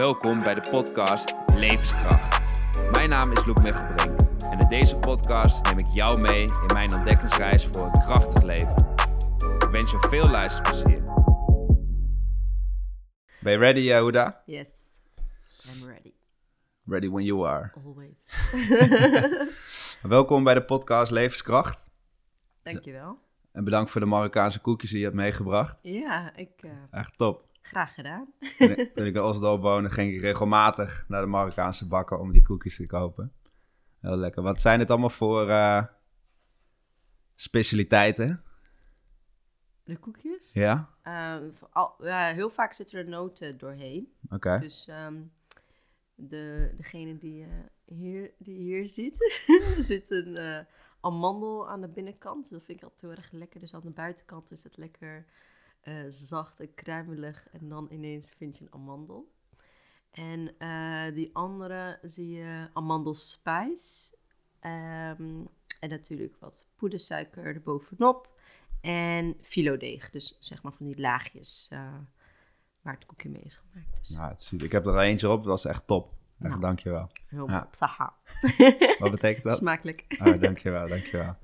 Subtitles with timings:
[0.00, 2.40] Welkom bij de podcast Levenskracht.
[2.92, 4.20] Mijn naam is Loek Mechtelbrink
[4.52, 8.76] en in deze podcast neem ik jou mee in mijn ontdekkingsreis voor een krachtig leven.
[9.36, 11.02] Ik wens je veel luisterplezier.
[13.40, 14.42] Ben je ready, Yehuda?
[14.46, 15.00] Yes,
[15.64, 16.12] I'm ready.
[16.84, 17.72] Ready when you are.
[17.84, 18.48] Always.
[20.16, 21.90] Welkom bij de podcast Levenskracht.
[22.62, 23.18] Dankjewel.
[23.52, 25.78] En bedankt voor de Marokkaanse koekjes die je hebt meegebracht.
[25.82, 27.49] Ja, ik eh, Echt top.
[27.62, 28.32] Graag gedaan.
[28.58, 32.32] Toen ik- Toen ik in Oslo woonde, ging ik regelmatig naar de Marokkaanse bakker om
[32.32, 33.32] die koekjes te kopen.
[34.00, 34.42] Heel lekker.
[34.42, 35.84] Wat zijn het allemaal voor eh,
[37.34, 38.42] specialiteiten?
[39.84, 40.52] De koekjes?
[40.52, 40.88] Ja?
[41.02, 44.12] Ehm, al- ja, heel vaak zitten er noten doorheen.
[44.28, 44.58] Oké.
[44.60, 45.22] Dus ehm,
[46.14, 47.48] de, degene die je
[47.84, 49.42] hier, die hier ziet,
[49.76, 50.58] er zit een eh,
[51.00, 52.50] amandel aan de binnenkant.
[52.50, 53.60] Dat vind ik altijd heel erg lekker.
[53.60, 55.24] Dus aan de buitenkant is het lekker
[55.80, 57.48] eh, zacht en kruimelig.
[57.52, 59.32] En dan ineens vind je een amandel.
[60.10, 64.14] En eh, die andere zie je amandelspijs.
[64.60, 65.44] Ehm,
[65.80, 68.38] en natuurlijk wat poedersuiker erbovenop.
[68.80, 70.10] En filodeeg.
[70.10, 71.94] Dus zeg maar van die laagjes eh,
[72.82, 73.96] waar het koekje mee is gemaakt.
[73.98, 76.12] Dus Nou, het ziet, ik heb er eentje op, dat was echt top.
[76.38, 76.60] Echt, Nou.
[76.60, 77.10] dankjewel.
[77.26, 77.68] heel Ja.
[77.70, 78.14] Saha.
[78.98, 79.56] Wat betekent dat?
[79.66, 80.04] Smakelijk.
[80.18, 81.36] Oh, dankjewel, dankjewel.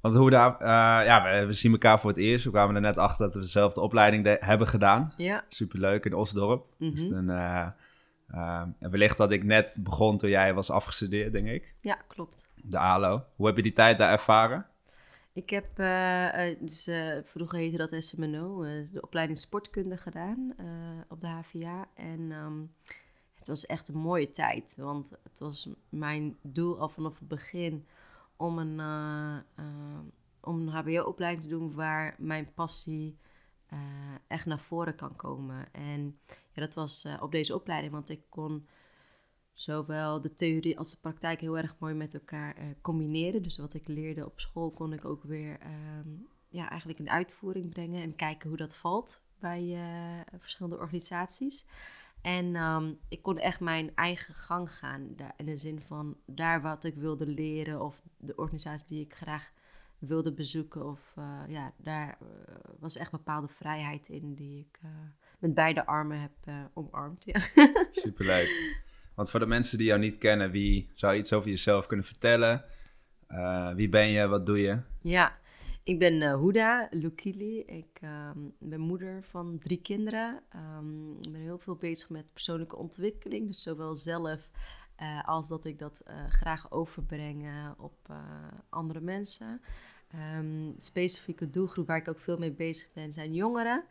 [0.00, 2.44] Want hoe daar, eh, ja, we, we zien elkaar voor het eerst.
[2.44, 5.12] We kwamen er net achter dat we dezelfde opleiding de- hebben gedaan.
[5.16, 5.44] Ja.
[5.48, 6.66] Superleuk in Osdorp.
[6.78, 7.66] Dus dan, eh,
[8.78, 11.74] en wellicht dat ik net begon toen jij was afgestudeerd, denk ik.
[11.80, 12.48] ja, klopt.
[12.54, 13.24] De ALO.
[13.36, 14.66] Hoe heb je die tijd daar ervaren?
[15.32, 16.90] Ik heb, eh, eh, dus
[17.24, 20.54] vroeger heette dat SMNO, de opleiding sportkunde gedaan
[21.08, 21.86] op de HVA.
[21.94, 22.60] En ehm,
[23.34, 27.86] het was echt een mooie tijd, want het was mijn doel al vanaf het begin
[28.38, 30.00] om een, eh, eh,
[30.40, 33.18] om een HBO-opleiding te doen waar mijn passie
[33.66, 35.72] eh, echt naar voren kan komen.
[35.72, 38.68] En ja, dat was op deze opleiding, want ik kon
[39.52, 43.42] zowel de theorie als de praktijk heel erg mooi met elkaar combineren.
[43.42, 46.08] Dus wat ik leerde op school kon ik ook weer ehm,
[46.48, 49.78] ja, eigenlijk in uitvoering brengen en kijken hoe dat valt bij
[50.38, 51.66] verschillende organisaties.
[52.22, 55.14] En ehm, ik kon echt mijn eigen gang gaan.
[55.36, 59.50] In de zin van daar wat ik wilde leren of de organisatie die ik graag
[59.98, 60.86] wilde bezoeken.
[60.86, 62.26] Of eh, ja, daar eh,
[62.78, 64.90] was echt bepaalde vrijheid in die ik eh,
[65.38, 67.24] met beide armen heb omarmd.
[67.24, 67.40] Ja.
[67.90, 68.76] Superleuk.
[69.14, 72.06] Want voor de mensen die jou niet kennen, wie zou je iets over jezelf kunnen
[72.06, 72.64] vertellen?
[73.74, 74.26] Wie ben je?
[74.26, 74.80] Wat doe je?
[75.00, 75.37] Ja,
[75.88, 77.60] ik ben eh Huda Lukili.
[77.60, 80.42] Ik ehm, ben moeder van drie kinderen.
[80.48, 83.46] Ehm, ik ben heel veel bezig met persoonlijke ontwikkeling.
[83.46, 84.50] Dus zowel zelf
[84.96, 87.46] eh, als dat ik dat eh, graag overbreng
[87.78, 88.12] op
[88.68, 89.60] andere mensen.
[90.08, 93.84] Ehm, specifieke doelgroep waar ik ook veel mee bezig ben zijn jongeren.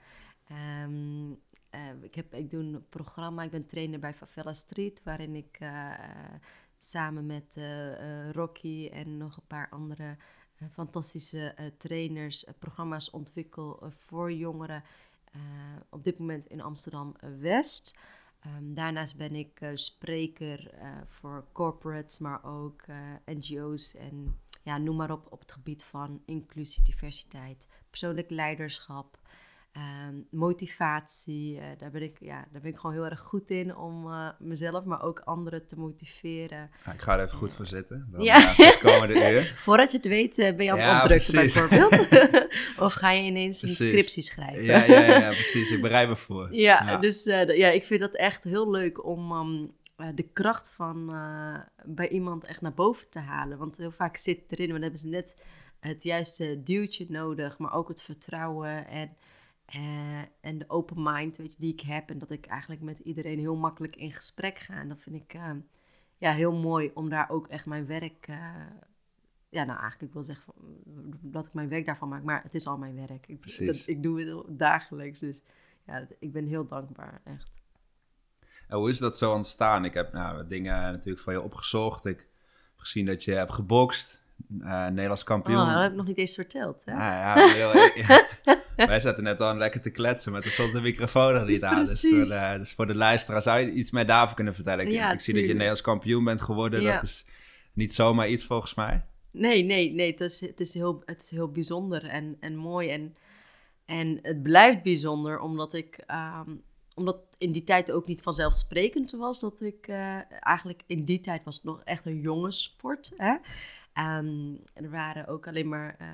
[2.02, 5.60] Ik, heb, ik doe een programma, ik ben trainer bij Favela Street, waarin ik
[6.78, 7.60] samen met
[8.32, 10.18] Rocky en nog een paar andere
[10.72, 14.84] fantastische eh, trainers eh, programma's ontwikkel eh, voor jongeren.
[15.32, 15.42] eh,
[15.90, 17.98] op dit moment in Amsterdam eh, West.
[18.40, 24.78] Ehm, daarnaast ben ik eh, spreker eh, voor corporates, maar ook eh, NGO's en ja,
[24.78, 29.20] noem maar op op het gebied van inclusie, diversiteit, persoonlijk leiderschap,
[29.72, 31.60] ehm, motivatie.
[31.60, 34.30] eh, daar, ben ik, ja, daar ben ik gewoon heel erg goed in om eh,
[34.40, 36.70] mezelf, maar ook anderen te motiveren.
[36.86, 38.08] Nou, ik ga er even goed voor zitten.
[38.12, 38.54] Dan, Ja.
[38.58, 39.32] ja.
[39.32, 39.54] uur.
[39.58, 42.08] Voordat je het weet, eh, ben je aan het Ja, opdrukken bijvoorbeeld.
[42.86, 44.64] of ga je ineens een scriptie schrijven.
[44.64, 45.72] Ja, ja, ja, precies.
[45.72, 46.54] Ik bereid me voor.
[46.56, 46.98] Ja, Ja.
[46.98, 51.10] dus eh, ja, ik vind dat echt heel leuk om ehm, eh, de kracht van
[51.14, 53.58] eh, bij iemand echt naar boven te halen.
[53.58, 55.36] Want heel vaak zit erin, maar dan hebben ze net
[55.80, 59.10] het juiste duwtje nodig, maar ook het vertrouwen en,
[59.68, 62.10] eh, en de open mind weet je, die ik heb.
[62.10, 64.74] En dat ik eigenlijk met iedereen heel makkelijk in gesprek ga.
[64.74, 65.52] En dat vind ik eh,
[66.18, 68.28] ja, heel mooi om daar ook echt mijn werk...
[68.28, 68.66] eh,
[69.50, 70.54] ja, nou eigenlijk, ik wil zeggen
[71.22, 73.28] dat ik mijn werk daarvan maak, maar het is al mijn werk.
[73.28, 75.44] Ik, dat, ik doe het dagelijks, dus
[75.86, 77.52] ja, dat- ik ben heel dankbaar, echt.
[78.68, 79.86] En hoe is dat zo ontstaan?
[79.86, 82.06] Ik heb nou, dingen natuurlijk van je opgezocht.
[82.06, 82.28] Ik heb
[82.76, 84.22] gezien dat je hebt gebokst.
[84.62, 85.60] Eh, Nederlands kampioen.
[85.60, 86.92] Oh, dat heb ik nog niet eens verteld, hè?
[86.92, 88.26] Ja, ja, heel, ja.
[88.86, 91.80] Wij zaten net al lekker te kletsen, maar er stond de microfoon er niet aan.
[91.80, 92.30] Dus voor, Precies.
[92.30, 94.86] de, dus voor de luisteraar zou je iets meer daarover kunnen vertellen.
[94.86, 95.50] Ik, Ja, ik zie dat je.
[95.50, 96.84] Nederlands kampioen bent geworden.
[96.84, 97.26] Dat is
[97.74, 99.06] niet zomaar iets volgens mij.
[99.32, 102.90] Nee, nee, nee, het is, het is, heel, het is heel bijzonder en, en mooi.
[102.90, 103.16] En,
[103.86, 106.56] en het blijft bijzonder omdat ik, ehm,
[106.96, 111.44] omdat in die tijd ook niet vanzelfsprekend was dat ik, eh, eigenlijk in die tijd
[111.44, 113.14] was het nog echt een jonge sport.
[113.18, 113.36] Hè?
[113.98, 116.08] Ehm, er waren ook alleen maar eh,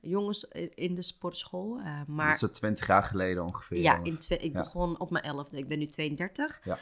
[0.00, 0.44] jongens
[0.74, 1.78] in de sportschool.
[1.78, 3.80] Uh, maar, dat is twintig jaar geleden ongeveer.
[3.80, 5.56] Ja, in ik begon op mijn elfde.
[5.56, 6.60] Ik ben nu 32.
[6.64, 6.78] Ja.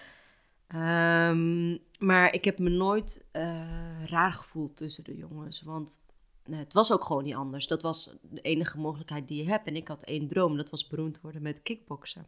[0.67, 5.62] Ehm, maar ik heb me nooit uh, raar gevoeld tussen de jongens.
[5.62, 6.00] Want
[6.50, 7.67] het was ook gewoon niet anders.
[7.67, 9.67] Dat was de enige mogelijkheid die je hebt.
[9.67, 10.56] En ik had één droom.
[10.56, 12.26] Dat was beroemd worden met kickboksen.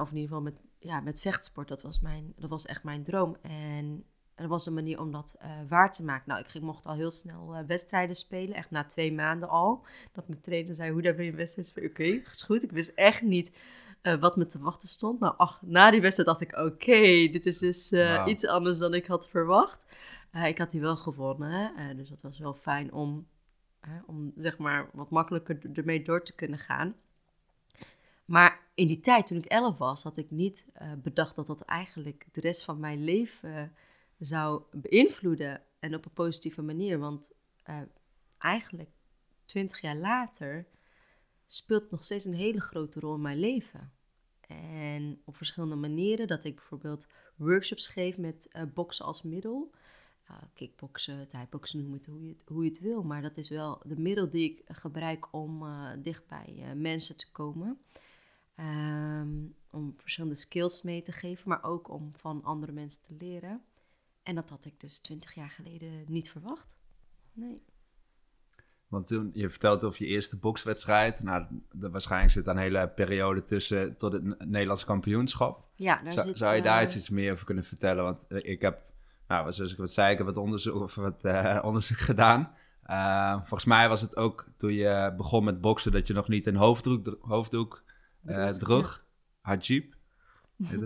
[0.00, 1.68] of in ieder geval met, ja, met vechtsport.
[1.68, 3.36] Dat was, mijn, dat was echt mijn droom.
[3.40, 4.04] En
[4.40, 6.24] er was een manier om dat uh, waar te maken.
[6.26, 9.84] Nou, ik mocht al heel snel uh, wedstrijden spelen, echt na twee maanden al.
[10.12, 12.62] Dat mijn trainer zei, hoe daar ben je wedstrijd Oké, okay, is goed.
[12.62, 13.52] Ik wist echt niet
[14.02, 15.20] uh, wat me te wachten stond.
[15.20, 18.28] Nou, ach, na die wedstrijd dacht ik, oké, dit is dus wow.
[18.28, 19.84] iets anders dan ik had verwacht.
[20.44, 23.26] ik had die wel gewonnen, dus dat was wel fijn om,
[24.06, 26.94] om zeg maar wat makkelijker ermee door te kunnen gaan.
[28.24, 30.66] Maar in die tijd, toen ik elf was, had ik niet
[31.02, 33.72] bedacht dat dat eigenlijk de rest van mijn leven
[34.20, 36.98] zou beïnvloeden en op een positieve manier.
[36.98, 37.32] Want
[37.66, 37.80] uh,
[38.38, 38.90] eigenlijk
[39.44, 40.66] twintig jaar later
[41.46, 43.92] speelt nog steeds een hele grote rol in mijn leven.
[44.40, 47.06] En op verschillende manieren, dat ik bijvoorbeeld
[47.36, 49.70] workshops geef met uh, boksen als middel.
[50.54, 53.02] Kickboksen, thai-boksen, noem het hoe, je het hoe je het wil.
[53.02, 57.30] Maar dat is wel de middel die ik gebruik om uh, dicht bij mensen te
[57.30, 57.80] komen.
[58.56, 63.62] Um, om verschillende skills mee te geven, maar ook om van andere mensen te leren.
[64.30, 66.76] En dat had ik dus twintig jaar geleden niet verwacht.
[67.32, 67.62] Nee.
[68.88, 71.22] Want toen je vertelt over je eerste bokswedstrijd.
[71.22, 75.70] Nou, de, waarschijnlijk zit daar een hele periode tussen tot het Nederlands kampioenschap.
[75.74, 78.04] Ja, daar zou, zit, zou je daar uh, iets meer over kunnen vertellen?
[78.04, 78.82] Want eh, ik heb,
[79.28, 82.54] nou, zoals ik wat zei, ik heb wat onderzoek, of wat, uh, onderzoek gedaan.
[82.86, 86.46] Uh, volgens mij was het ook toen je begon met boksen dat je nog niet
[86.46, 87.84] een hoofddoek, hoofddoek
[88.58, 89.04] droeg.
[89.42, 89.50] Ja.
[89.50, 89.94] Hajib.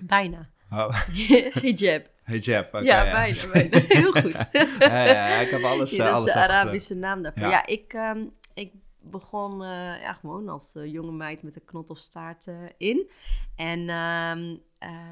[0.00, 0.50] Bijna.
[0.70, 1.06] Oh.
[1.62, 2.11] Hijab.
[2.22, 3.12] Hijab, okay, ja, ja.
[3.12, 3.86] Bijna, bijna.
[3.88, 4.48] Heel goed.
[4.78, 7.48] ja, ja, ik heb alles ja, Dat alles is de Arabische naam daarvoor.
[7.48, 8.72] Ja, ik, um, ik
[9.04, 9.68] begon uh,
[10.00, 13.10] ja, gewoon als uh, jonge meid met een knot of staart uh, in.
[13.56, 14.62] En um,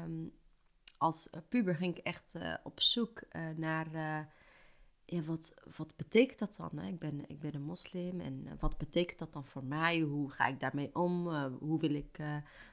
[0.03, 0.31] um,
[0.97, 3.21] als puber ging ik echt op zoek
[3.55, 3.87] naar...
[5.11, 6.79] ja, wat, wat betekent dat dan?
[6.79, 6.87] Hè?
[6.87, 9.99] Ik, ben, ik ben een moslim en wat betekent dat dan voor mij?
[9.99, 11.27] Hoe ga ik daarmee om?
[11.59, 12.19] hoe wil ik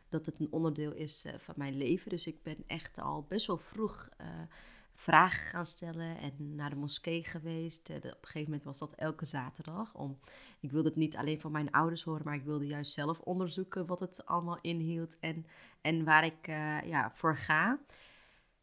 [0.08, 2.10] dat het een onderdeel is van mijn leven.
[2.10, 4.08] Dus ik ben echt al best wel vroeg
[4.94, 7.90] vragen gaan stellen en naar de moskee geweest.
[7.90, 9.94] Op een gegeven moment was dat elke zaterdag.
[9.94, 10.18] Om,
[10.60, 13.86] ik wilde het niet alleen van mijn ouders horen, maar ik wilde juist zelf onderzoeken
[13.86, 15.46] wat het allemaal inhield en,
[15.80, 16.46] en waar ik
[16.86, 17.78] ja, voor ga.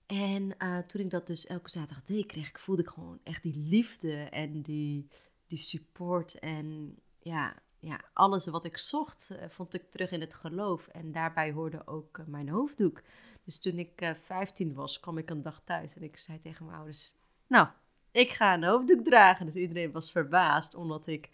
[0.06, 0.58] En
[0.88, 4.14] toen ik dat dus elke zaterdag deed, kreeg ik, voelde ik gewoon echt die liefde
[4.14, 5.08] en die,
[5.48, 7.56] die support en ja,
[7.86, 10.88] ja, alles wat ik zocht, uh, vond ik terug in het geloof.
[10.88, 13.02] En daarbij hoorde ook uh, mijn hoofddoek.
[13.44, 16.40] Dus toen ik uh, eh, 15 was, kwam ik een dag thuis en ik zei
[16.40, 17.16] tegen mijn ouders:
[17.48, 17.68] Nou,
[18.12, 19.46] ik ga een hoofddoek dragen.
[19.46, 21.30] Dus iedereen was verbaasd, omdat ik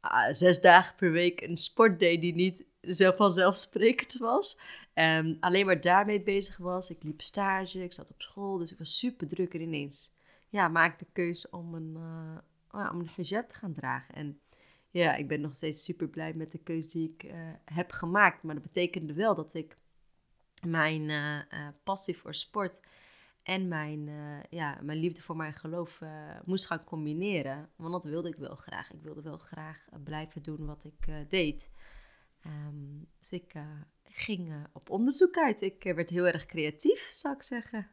[0.00, 4.58] ah, zes dagen per week een sport deed die niet zelf vanzelfsprekend was.
[4.92, 6.90] En alleen maar daarmee bezig was.
[6.90, 10.14] Ik liep stage, ik zat op school, dus ik was super druk en ineens
[10.48, 11.96] ja, maakte de keuze om een,
[12.70, 14.14] om een hijab te gaan dragen.
[14.14, 14.40] En
[14.90, 17.32] ja, ik ben nog steeds super blij met de keuze die ik uh,
[17.64, 18.42] heb gemaakt.
[18.42, 19.76] Maar dat betekende wel dat ik
[20.66, 22.80] mijn uh, uh, passie voor sport
[23.42, 24.10] en mijn,
[24.50, 26.02] ja, mijn liefde voor mijn geloof
[26.44, 27.70] moest gaan combineren.
[27.76, 28.92] Want dat wilde ik wel graag.
[28.92, 31.70] Ik wilde wel graag blijven doen wat ik deed.
[32.46, 33.52] Um, dus ik
[34.12, 35.60] ging op onderzoek uit.
[35.60, 37.88] Ik werd heel erg creatief, zou ik zeggen.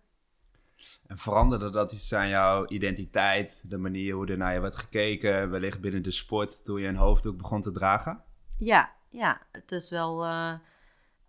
[1.08, 5.50] En veranderde dat iets aan jouw identiteit, de manier hoe er naar je werd gekeken,
[5.50, 8.24] wellicht binnen de sport, toen je een hoofddoek begon te dragen?
[8.58, 10.26] Ja, ja, het is wel.
[10.26, 10.54] Uh,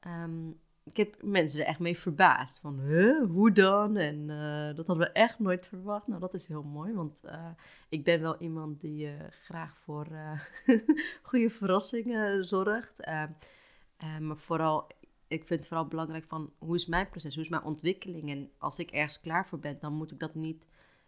[0.06, 2.60] um, ik heb mensen er echt mee verbaasd.
[2.60, 3.96] Van, huh, hoe dan?
[3.96, 6.06] En uh, dat hadden we echt nooit verwacht.
[6.06, 7.46] Nou, dat is heel mooi, want uh,
[7.88, 10.06] ik ben wel iemand die graag voor
[11.22, 13.00] goede verrassingen zorgt.
[14.20, 14.86] Maar vooral
[15.28, 18.30] ik vind het vooral belangrijk van hoe is mijn proces, hoe is mijn ontwikkeling.
[18.30, 20.66] En als ik ergens klaar voor ben, dan moet ik dat niet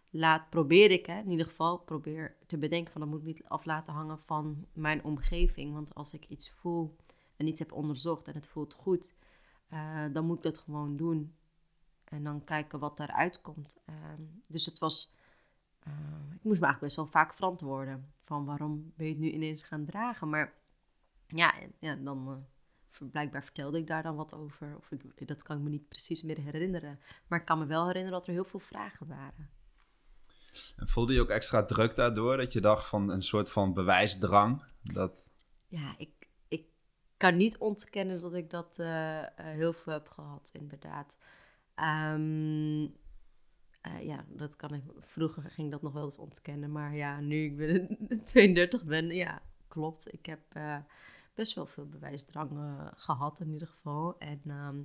[0.09, 3.43] laat, probeer ik hè, in ieder geval, probeer te bedenken van dat moet ik niet
[3.43, 5.73] af laten hangen van mijn omgeving.
[5.73, 6.95] Want als ik iets voel
[7.35, 9.13] en iets heb onderzocht en het voelt goed,
[9.73, 11.35] uh, dan moet ik dat gewoon doen.
[12.03, 13.77] En dan kijken wat daaruit komt.
[13.89, 13.95] Uh,
[14.47, 15.15] dus het was,
[16.33, 19.63] ik moest me eigenlijk best wel vaak verantwoorden van waarom ben je het nu ineens
[19.63, 20.29] gaan dragen.
[20.29, 20.53] Maar
[21.27, 22.35] ja, ja dan eh,
[23.11, 24.77] blijkbaar vertelde ik daar dan wat over.
[24.77, 26.99] Of ik, dat kan ik me niet precies meer herinneren.
[27.27, 29.49] Maar ik kan me wel herinneren dat er heel veel vragen waren.
[30.75, 32.37] En voelde je ook extra druk daardoor?
[32.37, 34.63] Dat je dacht van een soort van bewijsdrang?
[34.83, 35.27] Dat...
[35.67, 36.65] Ja, ik, ik
[37.17, 41.17] kan niet ontkennen dat ik dat uh, heel veel heb gehad, inderdaad.
[41.75, 42.99] Um,
[43.81, 44.83] Eh, ja, dat kan ik.
[44.99, 46.71] Vroeger ging dat nog wel eens ontkennen.
[46.71, 50.13] Maar ja, nu ik ben 32 ben, ja, klopt.
[50.13, 50.77] Ik heb eh,
[51.33, 52.51] best wel veel bewijsdrang
[52.95, 54.17] gehad in ieder geval.
[54.19, 54.81] En, ehm,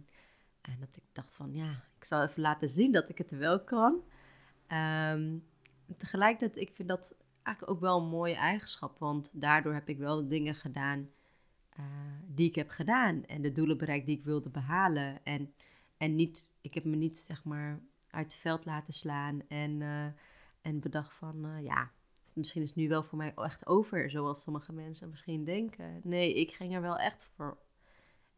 [0.61, 3.65] en dat ik dacht van, ja, ik zal even laten zien dat ik het wel
[3.65, 4.03] kan.
[4.73, 5.45] Um,
[5.97, 8.99] tegelijkertijd, ik vind dat eigenlijk ook wel een mooie eigenschap.
[8.99, 11.11] Want daardoor heb ik wel de dingen gedaan
[12.27, 13.25] die ik heb gedaan.
[13.25, 15.25] En de doelen bereikt die ik wilde behalen.
[15.25, 15.55] En,
[15.97, 19.41] en niet, ik heb me niet, zeg maar uit het veld laten slaan.
[19.49, 20.05] En, uh,
[20.61, 21.91] en bedacht van, uh, ja,
[22.37, 26.01] misschien is het nu wel voor mij echt over, zoals sommige mensen misschien denken.
[26.03, 27.59] Nee, ik ging er wel echt voor.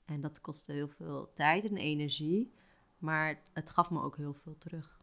[0.04, 2.52] En dat kostte heel veel tijd en energie,
[2.98, 5.00] maar het gaf me ook heel veel terug.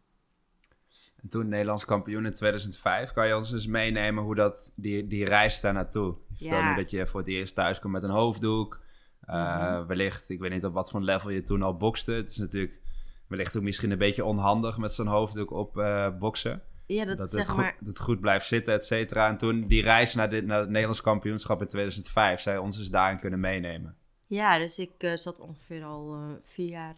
[1.15, 5.25] En toen Nederlands kampioen in 2005, kan je ons eens meenemen hoe dat, die, die
[5.25, 6.15] reis daar naartoe?
[6.37, 6.75] Ja.
[6.75, 8.83] dat je voor het eerst thuis komt met een hoofddoek.
[9.29, 9.87] Uh, mm-hmm.
[9.87, 12.11] Wellicht, ik weet niet op wat voor level je toen al bokste.
[12.11, 12.81] Het is natuurlijk
[13.27, 16.61] wellicht ook misschien een beetje onhandig met zijn hoofddoek op uh, boksen.
[16.87, 17.65] Ja, dat, dat zeg het, maar...
[17.65, 19.27] goed, dat het goed blijft zitten, et cetera.
[19.27, 22.89] En toen die reis naar, dit, naar het Nederlands kampioenschap in 2005, zij ons dus
[22.89, 23.97] daarin kunnen meenemen.
[24.27, 26.95] Ja, dus ik uh, zat ongeveer al uh, vier jaar,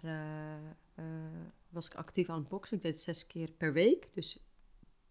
[1.69, 2.77] was ik actief aan het boksen.
[2.77, 4.43] Ik deed zes keer per week, dus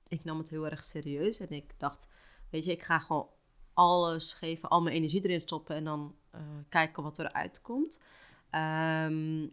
[0.09, 1.41] ik nam het heel erg serieus.
[1.41, 2.11] En ik dacht,
[2.51, 3.29] weet je, ik ga gewoon
[3.73, 6.15] alles geven, al mijn energie erin stoppen en dan
[6.69, 8.03] kijken wat eruit komt.
[8.51, 9.49] Um, uh,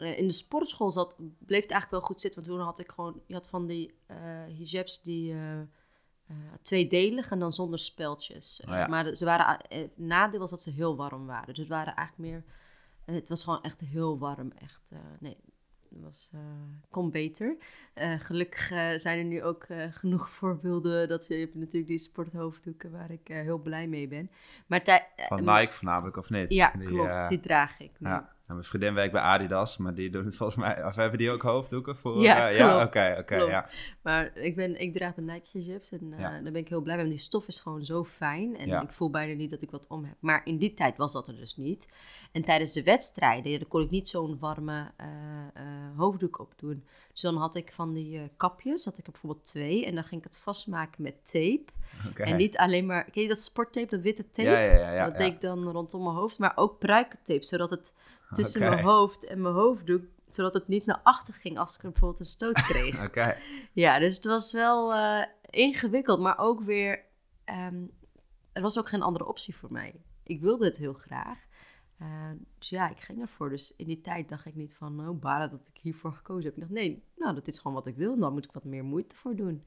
[0.00, 2.40] in de sportschool zat, bleef het eigenlijk wel goed zitten.
[2.40, 4.16] Want toen had ik gewoon, je had van die uh,
[4.58, 5.60] hijabs die uh,
[6.62, 8.62] tweedelig en dan zonder speltjes.
[8.66, 8.86] Oh ja.
[8.86, 11.46] Maar ze waren, het nadeel was dat ze heel warm waren.
[11.46, 12.44] Dus het waren eigenlijk meer,
[13.16, 14.52] het was gewoon echt heel warm.
[14.52, 15.36] Echt, nee,
[15.88, 16.32] het was,
[16.90, 17.56] kon beter.
[18.18, 18.66] gelukkig
[19.00, 21.08] zijn er nu ook genoeg voorbeelden.
[21.08, 24.30] Dat je, je hebt natuurlijk die sporthoofddoeken waar ik heel blij mee ben.
[24.66, 26.48] Maar van Nike voornamelijk, of niet?
[26.48, 27.28] Ja, die, klopt.
[27.28, 28.08] die draag ik nu.
[28.08, 28.35] Ja.
[28.46, 30.84] Nou, mijn vriendin werkt bij Adidas, maar die doen het volgens mij...
[30.84, 32.22] Of hebben die ook hoofddoeken voor?
[32.22, 33.68] Ja, uh, ja oké, oké, ja.
[34.02, 36.30] Maar ik, ben, ik draag de Nike hijabs en uh, ja.
[36.30, 37.04] daar ben ik heel blij mee.
[37.04, 38.82] Want die stof is gewoon zo fijn en Ja.
[38.82, 40.16] ik voel bijna niet dat ik wat om heb.
[40.20, 41.88] Maar in die tijd was dat er dus niet.
[42.32, 45.08] En tijdens de wedstrijden kon ik niet zo'n warme eh,
[45.54, 46.84] eh, hoofddoek op doen.
[47.12, 49.86] Dus dan had ik van die eh, kapjes, had ik er bijvoorbeeld twee.
[49.86, 51.64] En dan ging ik het vastmaken met tape.
[52.14, 53.10] En niet alleen maar...
[53.10, 54.48] Ken je dat sporttape, dat witte tape?
[54.48, 54.92] Ja, ja, ja.
[54.92, 56.38] ja, dat deed ik dan rondom mijn hoofd.
[56.38, 57.94] Maar ook pruikentape, zodat het
[58.32, 60.04] tussen mijn hoofd en mijn hoofddoek...
[60.30, 63.04] zodat het niet naar achter ging als ik bijvoorbeeld een stoot kreeg.
[63.06, 63.36] Oké.
[63.72, 67.04] Ja, dus het was wel eh, ingewikkeld, maar ook weer...
[67.44, 67.84] ehm,
[68.52, 70.00] er was ook geen andere optie voor mij.
[70.22, 71.46] Ik wilde het heel graag.
[71.98, 73.48] Eh, dus ja, ik ging ervoor.
[73.48, 76.54] Dus in die tijd dacht ik niet van, oh, baren dat ik hiervoor gekozen heb.
[76.54, 78.12] Ik dacht, nee, nou, dat is gewoon wat ik wil.
[78.12, 79.64] En dan moet ik wat meer moeite voor doen.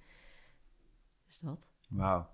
[1.26, 1.68] Dus dat.
[1.90, 2.30] Wauw.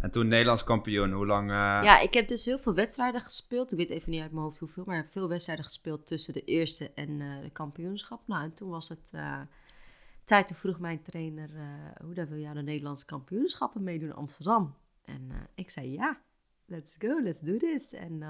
[0.00, 1.50] En toen Nederlands kampioen, hoe lang...
[1.50, 3.72] eh, Ja, ik heb dus heel veel wedstrijden gespeeld.
[3.72, 6.32] Ik weet even niet uit mijn hoofd hoeveel, maar ik heb veel wedstrijden gespeeld tussen
[6.32, 8.20] de eerste en eh, de kampioenschap.
[8.26, 9.40] Nou, en toen was het eh,
[10.24, 10.46] tijd.
[10.46, 11.50] Toen vroeg mijn trainer,
[12.04, 14.74] hoe daar wil aan de Nederlandse kampioenschappen meedoen in Amsterdam?
[15.04, 16.20] En ik zei ja,
[16.66, 17.92] let's go, let's do this.
[17.92, 18.22] En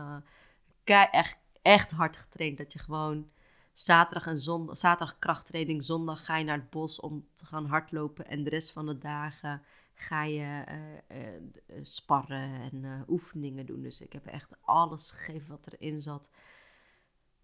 [0.84, 3.30] echt, echt hard getraind dat je gewoon
[3.72, 8.26] zaterdag en zondag, zaterdag krachttraining, zondag ga je naar het bos om te gaan hardlopen
[8.26, 9.62] en de rest van de dagen
[9.94, 11.42] ga je eh, eh,
[11.80, 13.82] sparren en eh, oefeningen doen.
[13.82, 16.28] Dus ik heb echt alles gegeven wat erin zat.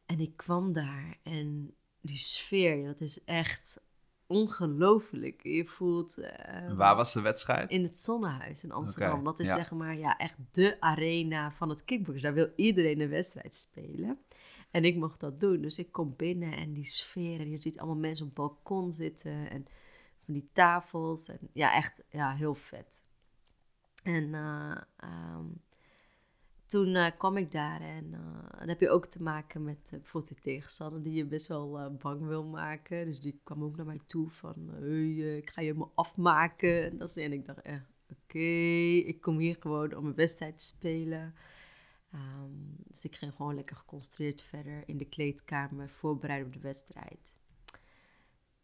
[0.07, 3.81] En ik kwam daar en die sfeer, dat is echt
[4.27, 5.43] ongelooflijk.
[5.43, 6.19] Je voelt...
[6.19, 7.71] eh, Waar was de wedstrijd?
[7.71, 9.25] in het Zonnehuis in Amsterdam.
[9.25, 9.55] Dat is ja.
[9.55, 12.23] zeg maar ja, echt de arena van het kickboksen.
[12.25, 14.19] Daar wil iedereen een wedstrijd spelen.
[14.71, 15.61] En ik mocht dat doen.
[15.61, 17.41] Dus ik kom binnen en die sfeer.
[17.41, 19.51] En je ziet allemaal mensen op het balkon zitten.
[19.51, 19.67] En
[20.29, 21.29] van die tafels.
[21.29, 23.05] En ja, echt ja, heel vet.
[24.03, 25.47] En eh, ehm,
[26.67, 30.35] toen eh, kwam ik daar en eh, dan heb je ook te maken met bijvoorbeeld
[30.35, 33.07] de tegenstander die je best wel bang wil maken.
[33.07, 36.85] Dus die kwam ook naar mij toe van, hey, ik ga je me afmaken.
[36.85, 38.39] En, dat, en ik dacht echt, oké,
[39.09, 41.35] ik kom hier gewoon om een wedstrijd te spelen.
[42.13, 42.53] Ehm,
[42.87, 47.37] dus ik ging gewoon lekker geconcentreerd verder in de kleedkamer, voorbereiden op de wedstrijd.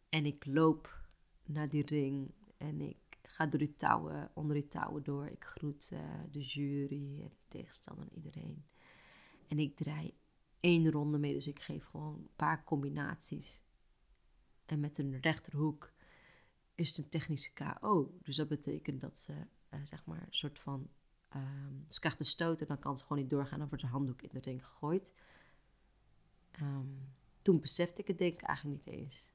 [0.09, 1.04] En ik loop
[1.45, 5.27] naar die ring en ik ga door die touwen, onder die touwen door.
[5.27, 8.65] Ik groet eh, de jury en de tegenstander en iedereen.
[9.47, 10.13] En ik draai
[10.59, 13.63] één ronde mee, dus ik geef gewoon een paar combinaties.
[14.65, 15.93] En met een rechterhoek
[16.75, 18.17] is het een technische KO.
[18.23, 19.33] Dus dat betekent dat ze,
[19.69, 20.89] eh, zeg maar, een soort van...
[21.29, 23.59] ehm, ze krijgt een stoot en dan kan ze gewoon niet doorgaan.
[23.59, 25.13] Dan wordt de handdoek in de ring gegooid.
[26.51, 26.87] Ehm,
[27.41, 29.31] toen besefte ik het denk ik eigenlijk niet eens.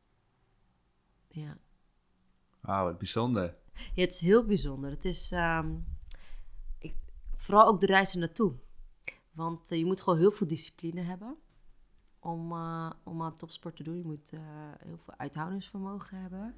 [1.29, 1.59] Ja.
[2.61, 3.55] Wauw, wat bijzonder.
[3.95, 4.91] Ja, het is heel bijzonder.
[4.91, 5.71] Het is ehm,
[6.79, 6.95] ik,
[7.35, 8.53] vooral ook de reis naartoe.
[9.33, 11.37] Want eh, je moet gewoon heel veel discipline hebben.
[12.21, 13.97] om, uh, om aan topsport te doen.
[13.97, 14.41] Je moet uh,
[14.79, 16.55] heel veel uithoudingsvermogen hebben.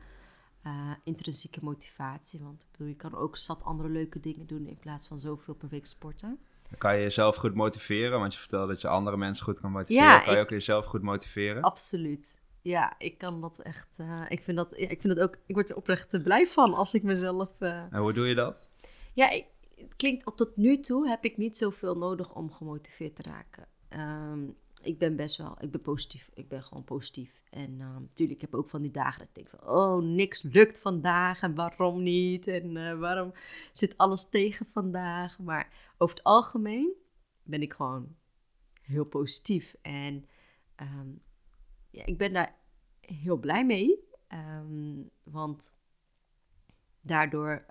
[1.05, 2.41] Intrinsieke motivatie.
[2.41, 5.55] Want ik bedoel, je kan ook zat andere leuke dingen doen in plaats van zoveel
[5.55, 6.39] per week sporten.
[6.73, 9.71] Dan kan je jezelf goed motiveren, want je vertelt dat je andere mensen goed kan
[9.71, 10.09] motiveren.
[10.09, 11.63] Ja, kan je ook jezelf goed motiveren?
[11.63, 12.41] Absoluut.
[12.63, 13.99] Ja, ik kan dat echt.
[14.29, 15.37] ik, vind dat, ja, ik vind dat ook.
[15.47, 17.61] Ik word er oprecht blij van als ik mezelf.
[17.61, 18.71] En hoe doe je dat?
[19.15, 23.23] Ja, ik, het klinkt tot nu toe heb ik niet zoveel nodig om gemotiveerd te
[23.23, 23.67] raken.
[24.33, 26.31] Um, ik ben best wel, ik ben positief.
[26.35, 27.43] Ik ben gewoon positief.
[27.51, 30.43] En natuurlijk, ehm, ik heb ook van die dagen dat ik denk van, oh, niks
[30.43, 32.47] lukt vandaag en waarom niet?
[32.47, 33.33] En uh, waarom
[33.73, 35.39] zit alles tegen vandaag?
[35.39, 36.93] Maar over het algemeen
[37.43, 38.17] ben ik gewoon
[38.83, 39.75] heel positief.
[39.83, 40.27] En
[40.75, 41.11] ehm,
[41.93, 42.55] ja, ik ben daar
[43.01, 44.11] heel blij mee.
[44.29, 45.75] Um, want
[47.01, 47.67] daardoor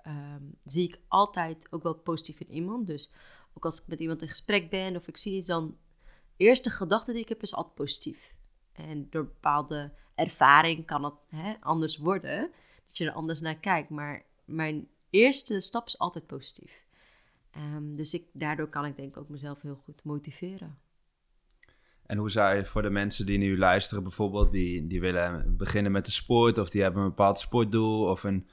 [0.64, 2.86] zie ik altijd ook wel positief in iemand.
[2.86, 3.12] Dus
[3.54, 5.76] ook als ik met iemand in gesprek ben of ik zie iets, dan
[6.36, 8.34] eerste gedachte die ik heb is altijd positief.
[8.72, 12.50] En door bepaalde ervaring kan het hè, anders worden.
[12.86, 13.90] Dat je er anders naar kijkt.
[13.90, 16.86] Maar mijn eerste stap is altijd positief.
[17.56, 20.78] Um, dus ik, daardoor kan ik denk ik ook mezelf heel goed motiveren.
[22.12, 25.92] En hoe zou je voor de mensen die nu luisteren, bijvoorbeeld, die, die willen beginnen
[25.92, 28.48] met de sport, of die hebben een bepaald sportdoel of een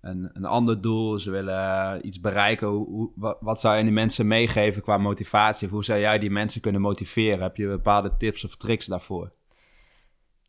[0.00, 2.68] een, een ander doel, ze willen eh, iets bereiken.
[2.68, 5.68] Hoe, wat, zou je die mensen meegeven qua motivatie?
[5.68, 7.42] Hoe zou jij die mensen kunnen motiveren?
[7.42, 9.32] Heb je bepaalde tips of tricks daarvoor?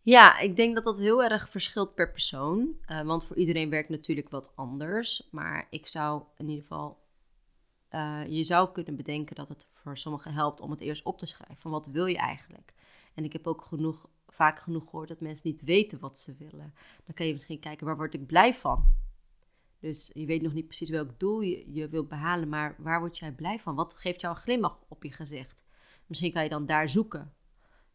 [0.01, 2.75] Ja, ik denk dat dat heel erg verschilt per persoon.
[2.87, 5.27] Uh, want voor iedereen werkt natuurlijk wat anders.
[5.31, 7.02] Maar ik zou in ieder geval.
[7.95, 11.25] Uh, je zou kunnen bedenken dat het voor sommigen helpt om het eerst op te
[11.25, 11.57] schrijven.
[11.57, 12.73] Van wat wil je eigenlijk?
[13.13, 16.73] En ik heb ook genoeg, vaak genoeg gehoord dat mensen niet weten wat ze willen.
[17.05, 18.93] Dan kan je misschien kijken, waar word ik blij van?
[19.79, 23.17] Dus je weet nog niet precies welk doel je, je wilt behalen, maar waar word
[23.17, 23.75] jij blij van?
[23.75, 25.63] Wat geeft jou een glimlach op je gezicht?
[26.05, 27.33] Misschien kan je dan daar zoeken.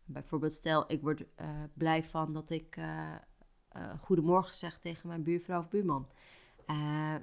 [0.04, 3.14] Bijvoorbeeld, stel ik word uh, blij van dat ik uh,
[4.00, 6.08] goedemorgen zeg tegen mijn buurvrouw of buurman.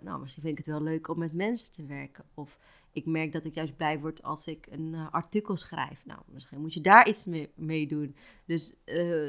[0.02, 2.26] Nou, misschien vind ik het wel leuk om met mensen te werken.
[2.34, 2.60] Of
[2.92, 6.06] ik merk dat ik juist blij word als ik een artikel schrijf.
[6.06, 8.16] Nou, misschien moet je daar iets mee, mee doen.
[8.46, 8.78] Dus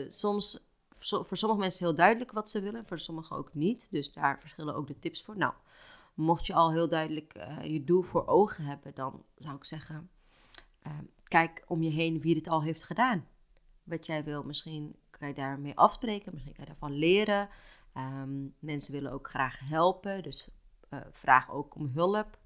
[0.08, 0.68] soms
[0.98, 3.90] voor sommige mensen heel duidelijk wat ze willen, voor sommigen ook niet.
[3.90, 5.36] Dus daar verschillen ook de tips voor.
[5.36, 5.52] Nou,
[6.14, 10.10] mocht je al heel duidelijk je doel voor ogen hebben, dan zou ik zeggen:
[11.24, 13.26] kijk om je heen wie het al heeft gedaan.
[13.82, 17.48] Wat jij wil, misschien kan je daarmee afspreken, misschien kan je daarvan leren.
[17.98, 20.48] Um, mensen willen ook graag helpen, dus
[20.90, 22.38] uh, vraag ook om hulp.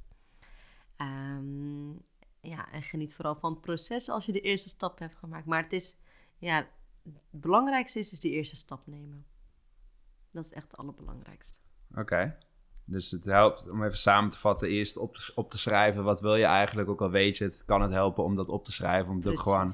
[0.97, 2.03] Um,
[2.41, 5.47] ja, en geniet vooral van het proces als je de eerste stap hebt gemaakt.
[5.47, 5.99] Maar het is,
[6.39, 6.67] ja,
[7.03, 9.27] het belangrijkste is, is die eerste stap nemen.
[10.31, 11.61] Dat is echt het allerbelangrijkste.
[11.95, 12.39] Oké.
[12.85, 16.05] Dus het helpt om even samen te vatten, eerst op te, op te schrijven.
[16.05, 16.89] Wat wil je eigenlijk?
[16.89, 19.13] Ook al weet je het, kan het helpen om dat op te schrijven.
[19.13, 19.73] Om het gewoon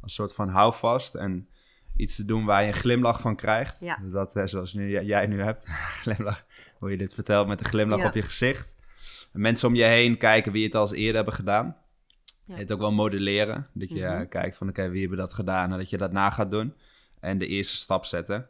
[0.00, 1.48] een soort van houvast en
[1.96, 3.80] iets te doen waar je een glimlach van krijgt.
[3.80, 3.98] Ja.
[4.02, 5.64] Dat, zoals nu, jij nu hebt,
[6.02, 6.44] glimlach,
[6.78, 8.74] hoe je dit vertelt met een glimlach op je gezicht.
[9.32, 11.76] En mensen om je heen kijken wie het al eens eerder hebben gedaan.
[12.44, 12.54] Ja.
[12.54, 13.68] Het ook wel modelleren.
[13.72, 14.28] Dat je mhm.
[14.28, 16.74] kijkt van oké, wie hebben dat gedaan en dat je dat na gaat doen.
[17.20, 18.48] En de eerste stap zetten.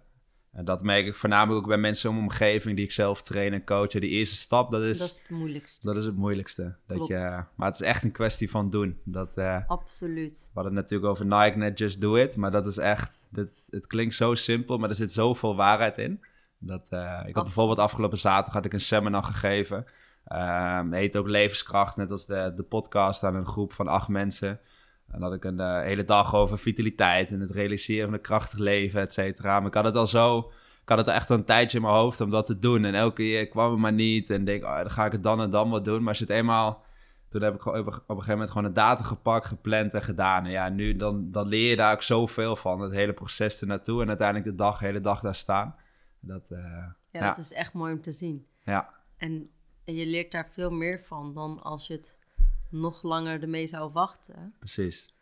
[0.52, 3.64] En dat merk ik voornamelijk ook bij mensen mijn omgeving die ik zelf train en
[3.64, 3.88] coach.
[3.88, 5.86] De eerste stap, dat is, dat is het moeilijkste.
[5.86, 6.76] Dat is het moeilijkste.
[6.86, 8.98] Dat je, maar het is echt een kwestie van doen.
[9.04, 10.32] Dat, uh, Absoluut.
[10.32, 12.36] We hadden het natuurlijk over Nike net Just Do It.
[12.36, 16.24] Maar dat is echt, dat, het klinkt zo simpel, maar er zit zoveel waarheid in.
[16.58, 19.86] Dat, uh, ik had bijvoorbeeld afgelopen zaterdag had ik een seminar gegeven.
[20.32, 24.60] Um, heet ook Levenskracht, net als de, de podcast aan een groep van acht mensen.
[25.08, 28.58] En had ik een uh, hele dag over vitaliteit en het realiseren van een krachtig
[28.58, 29.58] leven, et cetera.
[29.58, 30.38] Maar ik had het al zo,
[30.82, 32.84] ik had het echt al een tijdje in mijn hoofd om dat te doen.
[32.84, 35.40] En elke keer kwam het maar niet en denk, oh, dan ga ik het dan
[35.40, 35.98] en dan wat doen.
[35.98, 36.84] Maar als je het eenmaal,
[37.32, 40.44] toen heb ik op een gegeven moment gewoon een data gepakt, gepland en gedaan.
[40.44, 44.02] En ja, nu dan, dan leer je daar ook zoveel van, het hele proces ernaartoe.
[44.02, 45.76] En uiteindelijk de dag, hele dag daar staan.
[46.20, 48.46] Dat, uh, ja, ja, dat is echt mooi om te zien.
[48.64, 49.00] Ja.
[49.16, 49.50] En
[49.84, 52.18] en je leert daar veel meer van dan als je het
[52.70, 54.54] nog langer ermee zou wachten.
[54.58, 55.14] Precies.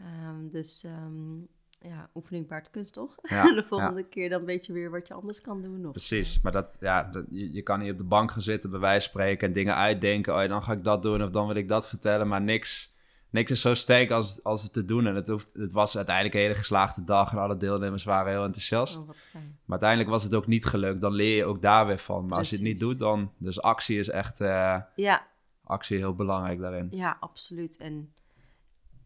[0.00, 1.48] Um, dus um,
[1.80, 3.14] ja, oefening baart kunst toch?
[3.22, 5.86] Ja, de volgende keer dan weet je weer wat je anders kan doen.
[5.86, 8.42] Of, Precies, uh, maar dat, ja, dat, je, je, kan niet op de bank gaan
[8.42, 10.34] zitten, bij wijze spreken, en dingen uitdenken.
[10.34, 12.96] Oh, ja, dan ga ik dat doen of dan wil ik dat vertellen, maar niks
[13.30, 15.06] niks is zo sterk als, als het te doen.
[15.06, 18.44] En het, hoeft, het was uiteindelijk een hele geslaagde dag en alle deelnemers waren heel
[18.44, 18.98] enthousiast.
[18.98, 19.42] Oh, wat fijn.
[19.42, 21.00] Maar uiteindelijk was het ook niet gelukt.
[21.00, 22.26] Dan leer je ook daar weer van.
[22.26, 23.32] Maar als je het niet doet, dan...
[23.38, 24.40] Dus actie is echt...
[24.40, 25.26] Uh, ja.
[25.64, 26.88] Actie heel belangrijk daarin.
[26.90, 27.76] Ja, absoluut.
[27.76, 28.12] En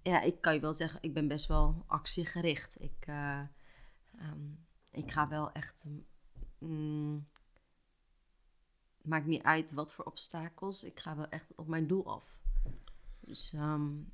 [0.02, 2.80] ja, ik kan je wel zeggen, ik ben best wel actiegericht.
[2.80, 3.40] Ik, uh,
[4.20, 4.58] um,
[4.90, 5.86] ik ga wel echt...
[6.62, 7.26] Um,
[9.02, 10.84] maakt niet uit wat voor obstakels.
[10.84, 12.24] Ik ga wel echt op mijn doel af.
[13.20, 14.12] Dus, um,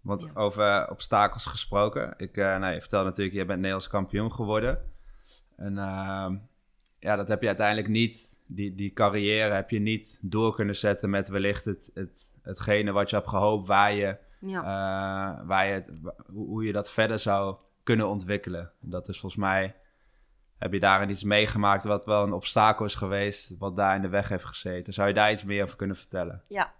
[0.00, 0.30] Want Ja.
[0.34, 2.14] over obstakels gesproken.
[2.16, 4.90] Ik uh, nou, je vertelde natuurlijk, je bent Nederlands kampioen geworden.
[5.56, 6.30] En uh,
[6.98, 11.10] ja, dat heb je uiteindelijk niet, die, die carrière heb je niet door kunnen zetten
[11.10, 14.60] met wellicht het, het, hetgene wat je hebt gehoopt, waar je, Ja.
[14.60, 15.92] uh, waar je het,
[16.26, 18.72] hoe je dat verder zou kunnen ontwikkelen.
[18.80, 19.76] Dat is volgens mij,
[20.58, 24.08] heb je daarin iets meegemaakt wat wel een obstakel is geweest, wat daar in de
[24.08, 24.92] weg heeft gezeten.
[24.92, 26.40] Zou je daar iets meer over kunnen vertellen?
[26.44, 26.72] Ja.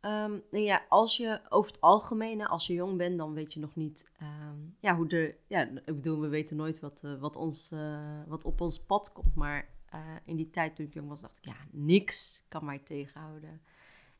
[0.00, 3.74] Um, ja, als je over het algemeen, als je jong bent, dan weet je nog
[3.74, 5.34] niet um, ja, hoe de.
[5.46, 9.12] Ja, ik bedoel, we weten nooit wat, uh, wat, ons, uh, wat op ons pad
[9.12, 9.34] komt.
[9.34, 12.78] Maar uh, in die tijd toen ik jong was, dacht ik, ja, niks kan mij
[12.78, 13.60] tegenhouden.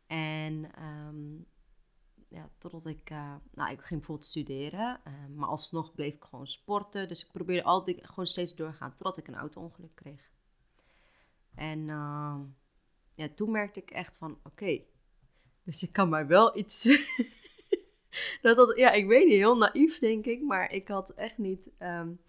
[0.07, 0.71] En
[1.09, 1.47] um,
[2.35, 3.11] ja, totdat ik.
[3.53, 5.01] nou, ik ging bijvoorbeeld studeren,
[5.35, 7.09] maar alsnog bleef ik gewoon sporten.
[7.09, 10.31] Dus ik probeerde altijd gewoon steeds doorgaan totdat ik een auto-ongeluk kreeg.
[11.55, 11.87] En
[13.15, 14.81] ja, toen merkte ik echt van, oké.
[15.65, 16.83] Dus ik kan maar wel iets.
[18.43, 21.71] dat, ja, ik weet niet, heel naïef denk ik, maar ik had echt niet.
[21.79, 22.21] Um,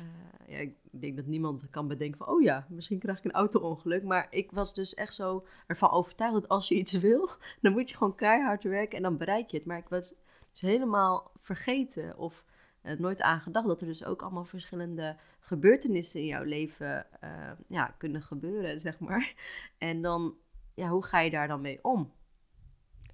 [0.00, 0.06] uh,
[0.46, 4.02] ja, ik denk dat niemand kan bedenken van, oh ja, misschien krijg ik een auto-ongeluk.
[4.04, 7.30] Maar ik was dus echt zo ervan overtuigd dat als je iets wil,
[7.62, 9.66] dan moet je gewoon keihard werken en dan bereik je het.
[9.66, 10.14] Maar ik was
[10.50, 12.44] dus helemaal vergeten of
[12.82, 17.50] uh, nooit aan gedacht dat er dus ook allemaal verschillende gebeurtenissen in jouw leven uh,
[17.66, 19.34] ja, kunnen gebeuren, zeg maar.
[19.78, 20.36] En dan,
[20.74, 22.12] ja, hoe ga je daar dan mee om?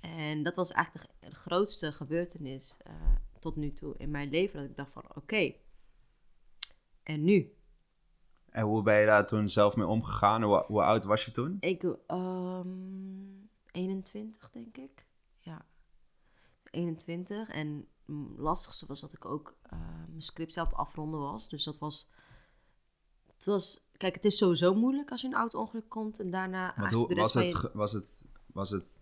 [0.00, 2.92] En dat was eigenlijk de, grootste gebeurtenis uh,
[3.38, 4.60] tot nu toe in mijn leven.
[4.60, 5.54] Dat ik dacht van, oké,
[7.02, 7.54] en nu?
[8.56, 10.42] En hoe ben je daar toen zelf mee omgegaan?
[10.42, 11.56] Hoe, hoe oud was je toen?
[11.60, 15.06] Ik, um, 21 denk ik.
[15.38, 15.66] Ja,
[16.70, 17.48] 21.
[17.48, 21.48] En het lastigste was dat ik ook uh, mijn script zelf afronden was.
[21.48, 22.10] Dus dat was,
[23.26, 23.88] het was...
[23.96, 26.74] Kijk, het is sowieso moeilijk als je een auto-ongeluk komt en daarna...
[26.76, 28.22] Want hoe, de was, rest het, van je- was het...
[28.46, 28.98] Was het...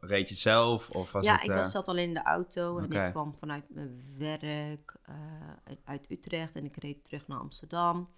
[0.00, 0.90] Reed je zelf?
[0.90, 1.44] Of was ja, het...
[1.44, 5.16] ik eh, was zat alleen in de auto en ik kwam vanuit mijn werk uh,
[5.64, 8.08] uit, uit Utrecht en ik reed terug naar Amsterdam.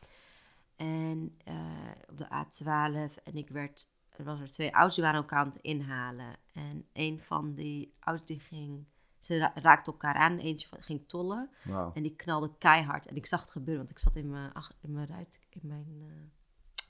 [0.76, 5.20] En uh, op de A12 en ik werd, er waren er twee auto's die waren
[5.20, 6.36] elkaar aan het inhalen.
[6.52, 8.84] En een van die auto's die ging,
[9.18, 11.50] ze ra raakten elkaar aan, eentje van, ging tollen
[11.94, 13.06] en die knalde keihard.
[13.06, 15.60] En ik zag het gebeuren, want ik zat in mijn, ach, in mijn, ruit, in
[15.62, 16.12] mijn uh,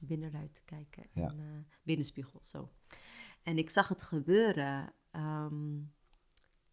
[0.00, 1.28] binnenruit te kijken, Ja.
[1.30, 1.44] in, uh,
[1.82, 2.70] binnenspiegel, zo.
[3.42, 4.92] En ik zag het gebeuren.
[5.12, 5.94] Um,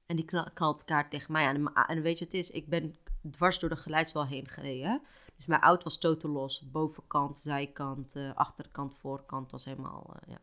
[0.05, 1.55] en die knal- knalt elkaar tegen mij aan.
[1.55, 2.49] En, en weet je wat het is?
[2.49, 2.95] Ik ben
[3.31, 5.01] dwars door de geluidswal heen gereden.
[5.35, 6.71] Dus mijn auto was totaal los.
[6.71, 10.13] Bovenkant, zijkant, uh, achterkant, voorkant was helemaal...
[10.15, 10.41] Uh, ja.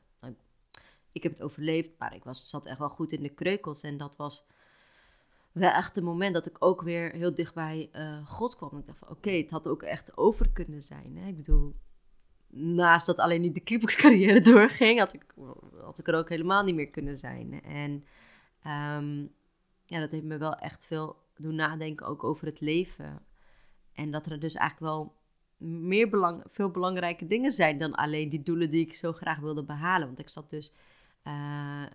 [1.12, 3.82] Ik heb het overleefd, maar ik was, zat echt wel goed in de kreukels.
[3.82, 4.46] En dat was
[5.52, 8.78] wel echt een moment dat ik ook weer heel dicht bij uh, God kwam.
[8.78, 11.16] Ik dacht van, oké, het had ook echt over kunnen zijn.
[11.16, 11.26] Hè?
[11.26, 11.74] Ik bedoel,
[12.50, 15.24] naast dat alleen niet de keeperscarrière doorging, had ik,
[15.80, 17.62] had ik er ook helemaal niet meer kunnen zijn.
[17.62, 18.04] En
[18.96, 19.34] um,
[19.84, 23.22] ja, dat heeft me wel echt veel doen nadenken ook over het leven.
[24.00, 25.14] En dat er dus eigenlijk wel
[25.56, 29.64] meer belang, veel belangrijke dingen zijn dan alleen die doelen die ik zo graag wilde
[29.64, 30.06] behalen.
[30.06, 30.74] Want ik zat dus
[31.22, 31.90] aan,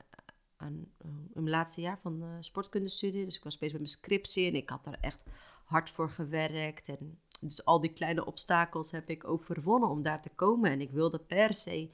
[0.97, 4.55] in mijn laatste jaar van de sportkundestudie, dus ik was bezig met mijn scriptie en
[4.55, 5.23] ik had daar echt
[5.63, 10.29] hard voor gewerkt en dus al die kleine obstakels heb ik overwonnen om daar te
[10.29, 10.71] komen.
[10.71, 11.91] En ik wilde per se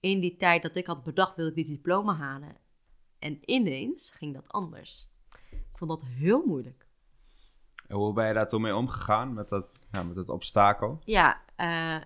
[0.00, 2.56] in die tijd dat ik had bedacht, wilde ik die diploma halen.
[3.18, 5.10] En ineens ging dat anders.
[5.40, 6.86] Ik vond dat heel moeilijk.
[7.92, 11.00] En hoe ben je daar toen mee omgegaan, met dat, ja, met dat obstakel?
[11.04, 11.96] Ja, uh,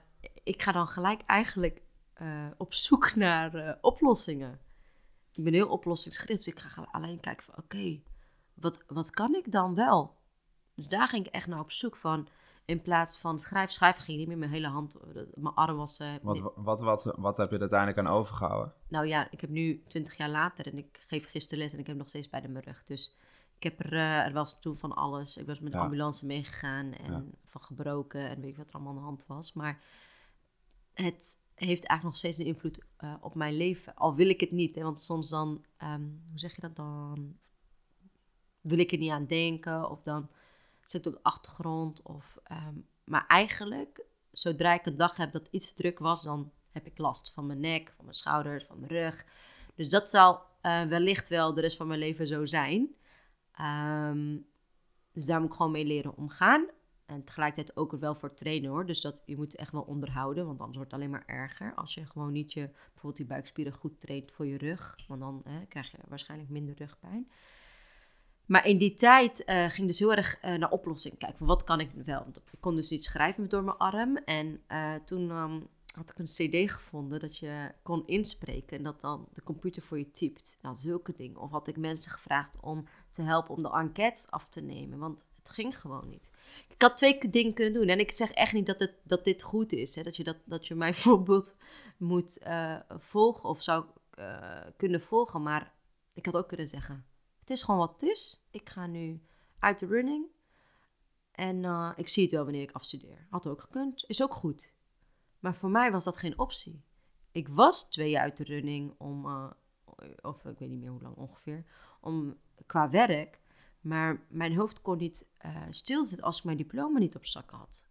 [0.42, 1.82] ik ga dan gelijk eigenlijk
[2.22, 4.60] uh, op zoek naar uh, oplossingen.
[5.32, 7.54] Ik ben heel oplossingsgericht, dus ik ga alleen kijken van...
[7.54, 8.02] oké, okay,
[8.54, 10.16] wat, wat kan ik dan wel?
[10.74, 12.28] Dus daar ging ik echt naar op zoek van...
[12.64, 14.96] In plaats van schrijf, schrijven ging niet meer mijn hele hand,
[15.34, 16.02] mijn arm was...
[16.22, 18.72] Wat, wat, wat, wat heb je er uiteindelijk aan overgehouden?
[18.88, 21.86] Nou ja, ik heb nu twintig jaar later en ik geef gisteren les en ik
[21.86, 22.84] heb nog steeds bij de mijn rug.
[22.84, 23.16] Dus
[23.56, 25.36] ik heb er, uh, er was toen van alles.
[25.36, 25.84] Ik was met de Ja.
[25.84, 27.24] ambulance meegegaan en Ja.
[27.44, 29.52] van gebroken en weet ik wat er allemaal aan de hand was.
[29.52, 29.82] Maar
[30.94, 33.94] het heeft eigenlijk nog steeds een invloed uh, op mijn leven.
[33.94, 37.36] Al wil ik het niet, hè, want soms dan, um, hoe zeg je dat dan?
[38.60, 40.28] Wil ik er niet aan denken of dan
[40.84, 42.02] zit ik op de achtergrond.
[42.02, 46.52] Of, um, maar eigenlijk, zodra ik een dag heb dat iets te druk was, dan
[46.70, 49.26] heb ik last van mijn nek, van mijn schouders, van mijn rug.
[49.74, 52.94] Dus dat zal uh, wellicht wel de rest van mijn leven zo zijn.
[53.60, 54.46] Um,
[55.12, 56.66] dus daar moet ik gewoon mee leren omgaan.
[57.06, 58.86] En tegelijkertijd ook er wel voor trainen hoor.
[58.86, 61.74] Dus dat, je moet echt wel onderhouden, want anders wordt het alleen maar erger.
[61.74, 64.98] Als je gewoon niet je, bijvoorbeeld die buikspieren goed traint voor je rug.
[65.08, 67.30] Want dan krijg je waarschijnlijk minder rugpijn.
[68.46, 71.14] Maar in die tijd uh, ging dus heel erg uh, naar oplossing.
[71.34, 72.22] Van wat kan ik wel?
[72.22, 74.16] Want ik kon dus niet schrijven door mijn arm.
[74.16, 79.00] En uh, toen um, had ik een cd gevonden dat je kon inspreken en dat
[79.00, 80.58] dan de computer voor je typt.
[80.62, 81.40] Nou, zulke dingen.
[81.40, 82.86] Of had ik mensen gevraagd om
[83.16, 86.30] te helpen om de enquêtes af te nemen, want het ging gewoon niet.
[86.68, 89.42] Ik had twee dingen kunnen doen en ik zeg echt niet dat, het, dat dit
[89.42, 89.94] goed is.
[89.94, 90.02] Hè?
[90.02, 91.56] Dat, je dat, dat je mijn voorbeeld
[91.96, 93.84] moet uh, volgen of zou
[94.18, 95.74] uh, kunnen volgen, maar
[96.14, 97.06] ik had ook kunnen zeggen,
[97.40, 98.44] het is gewoon wat het is.
[98.50, 99.22] Ik ga nu
[99.58, 100.26] uit de running
[101.32, 103.26] en uh, ik zie het wel wanneer ik afstudeer.
[103.30, 104.74] Had ook gekund, is ook goed.
[105.38, 106.84] Maar voor mij was dat geen optie.
[107.30, 109.26] Ik was twee jaar uit de running om,
[110.22, 111.64] of ik weet niet meer hoe lang ongeveer,
[112.00, 113.40] om qua werk.
[113.80, 117.86] Maar mijn hoofd kon niet uh, stilzitten als ik mijn diploma niet op zak had.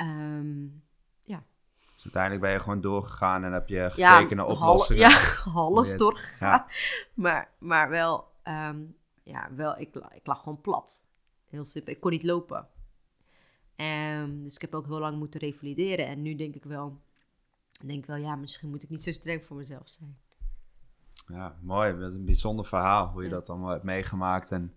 [0.00, 0.84] Um,
[1.22, 1.44] ja.
[1.94, 5.02] Dus uiteindelijk ben je gewoon doorgegaan en heb je gekeken ja, naar oplossingen.
[5.02, 5.18] ja,
[5.52, 6.50] half doorgegaan.
[6.50, 6.66] Ja.
[7.14, 11.06] Maar, maar wel, um, ja, wel ik, ik lag gewoon plat.
[11.44, 11.92] Heel simpel.
[11.92, 12.68] Ik kon niet lopen.
[13.76, 16.06] Um, dus ik heb ook heel lang moeten revalideren.
[16.06, 17.00] En nu denk ik wel,
[17.86, 20.18] denk wel, ja, misschien moet ik niet zo streng voor mezelf zijn.
[21.28, 21.92] Ja, mooi.
[21.92, 23.34] Wat een bijzonder verhaal hoe je ja.
[23.34, 24.50] dat allemaal hebt meegemaakt.
[24.50, 24.74] En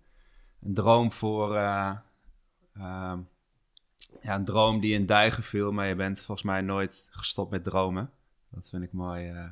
[0.60, 1.96] een droom voor, uh,
[2.76, 3.14] uh,
[4.20, 7.64] ja, een droom die in duigen viel, maar je bent volgens mij nooit gestopt met
[7.64, 8.10] dromen.
[8.50, 9.50] Dat vind ik mooi, uh,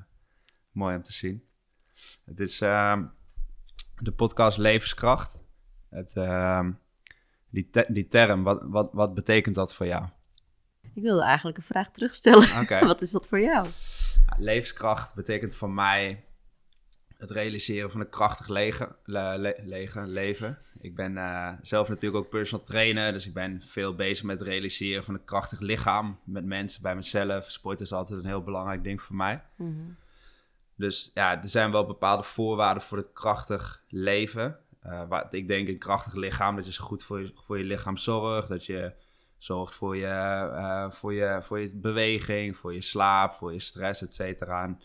[0.71, 1.45] mooi om te zien.
[2.25, 3.05] Het is ehm,
[3.99, 5.39] de podcast Levenskracht.
[5.89, 6.73] Het ehm,
[7.51, 10.09] die, te die term, wat, wat, wat betekent dat voor jou?
[10.95, 12.61] Ik wilde eigenlijk een vraag terugstellen.
[12.63, 12.85] Okay.
[12.93, 13.69] wat is dat voor jou?
[14.39, 16.26] Levenskracht betekent voor mij
[17.19, 20.59] het realiseren van een krachtig lege, le, le, lege leven.
[20.81, 24.49] Ik ben uh, zelf natuurlijk ook personal trainer, dus ik ben veel bezig met het
[24.49, 26.19] realiseren van een krachtig lichaam.
[26.25, 27.51] Met mensen, bij mezelf.
[27.51, 29.43] Sport is altijd een heel belangrijk ding voor mij.
[29.57, 29.97] Mm -hmm.
[30.75, 34.59] Dus ja, er zijn wel bepaalde voorwaarden voor het krachtig leven.
[34.87, 37.97] Uh, wat, ik denk een krachtig lichaam, dat je goed voor je, voor je lichaam
[37.97, 38.49] zorgt.
[38.49, 38.93] Dat je
[39.39, 40.07] zorgt voor je,
[40.53, 44.77] uh, voor, je, voor je beweging, voor je slaap, voor je stress, et cetera.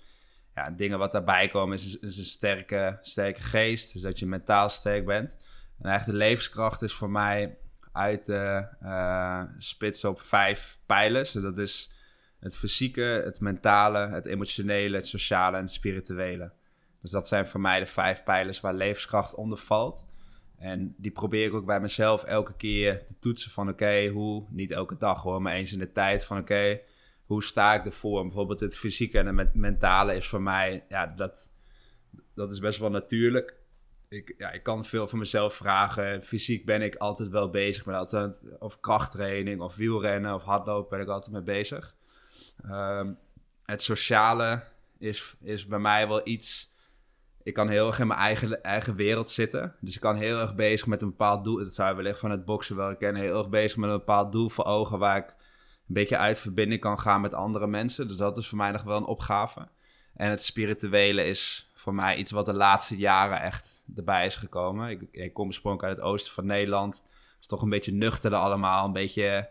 [0.55, 3.93] Ja, dingen wat daarbij komen is, een sterke, sterke geest.
[3.93, 5.35] Dus dat je mentaal sterk bent.
[5.79, 7.57] En eigenlijk de levenskracht is voor mij
[7.91, 11.31] uit te uh, spitsen op vijf pijlers.
[11.31, 11.91] Dus dat is
[12.39, 16.51] het fysieke, het mentale, het emotionele, het sociale en het spirituele.
[17.01, 20.05] Dus dat zijn voor mij de vijf pijlers waar levenskracht onder valt.
[20.57, 24.71] En die probeer ik ook bij mezelf elke keer te toetsen van oké, hoe, niet
[24.71, 26.79] elke dag hoor, maar eens in de tijd van oké,
[27.31, 28.21] hoe sta ik ervoor?
[28.21, 31.51] Bijvoorbeeld het fysieke en het mentale is voor mij, ja, dat,
[32.33, 33.55] dat is best wel natuurlijk.
[34.09, 36.21] Ik, ja, ik kan veel van mezelf vragen.
[36.23, 41.07] Fysiek ben ik altijd wel bezig met altijd, of krachttraining, of wielrennen, of hardlopen ben
[41.07, 41.95] ik altijd mee bezig.
[42.65, 43.17] Um,
[43.65, 44.63] het sociale
[44.97, 46.71] is, is bij mij wel iets
[47.43, 49.75] ik kan heel erg in mijn eigen, eigen wereld zitten.
[49.79, 51.57] Dus ik kan heel erg bezig met een bepaald doel.
[51.57, 53.21] Dat zou je wellicht van het boksen wel kennen.
[53.21, 55.35] Heel erg bezig met een bepaald doel voor ogen waar ik
[55.93, 58.08] beetje uit verbinding kan gaan met andere mensen.
[58.08, 59.67] Dus dat is voor mij nog wel een opgave.
[60.15, 64.89] En het spirituele is voor mij iets wat de laatste jaren echt erbij is gekomen.
[64.89, 66.95] Ik, ik kom oorspronkelijk uit het oosten van Nederland.
[66.95, 68.86] Het is toch een beetje nuchter allemaal.
[68.86, 69.49] Een beetje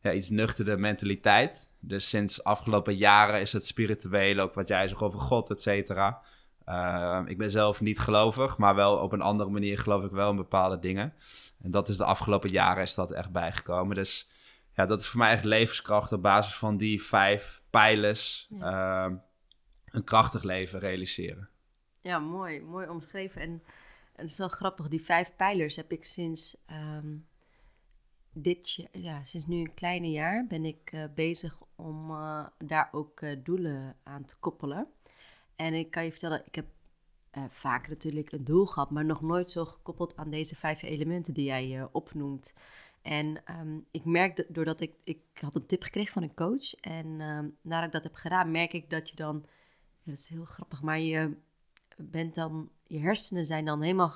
[0.00, 1.66] ja, iets nuchtere mentaliteit.
[1.80, 6.22] Dus sinds afgelopen jaren is het spirituele, ook wat jij zegt over God, et cetera
[6.68, 10.30] uh, ik ben zelf niet gelovig, maar wel op een andere manier geloof ik wel
[10.30, 11.14] in bepaalde dingen.
[11.62, 13.96] En dat is de afgelopen jaren is dat echt bijgekomen.
[13.96, 14.30] Dus
[14.74, 19.06] ja, dat is voor mij echt levenskracht op basis van die vijf pijlers ja.
[19.08, 19.16] uh,
[19.84, 21.48] een krachtig leven realiseren.
[22.00, 22.62] Ja, mooi.
[22.62, 23.40] Mooi omschreven.
[23.40, 23.50] En,
[24.12, 27.26] en het is wel grappig, die vijf pijlers heb ik sinds um,
[28.32, 33.20] dit ja, sinds nu een kleine jaar ben ik uh, bezig om uh, daar ook
[33.20, 34.86] uh, doelen aan te koppelen.
[35.56, 36.66] En ik kan je vertellen, ik heb
[37.50, 41.44] vaak natuurlijk een doel gehad, maar nog nooit zo gekoppeld aan deze vijf elementen die
[41.44, 42.54] jij opnoemt.
[43.02, 46.74] En um, ik merk, doordat ik, ik had een tip gekregen van een coach.
[46.74, 49.46] En um, nadat ik dat heb gedaan, merk ik dat je dan,
[50.04, 51.36] dat is heel grappig, maar je
[51.96, 54.14] bent dan, je hersenen zijn dan helemaal,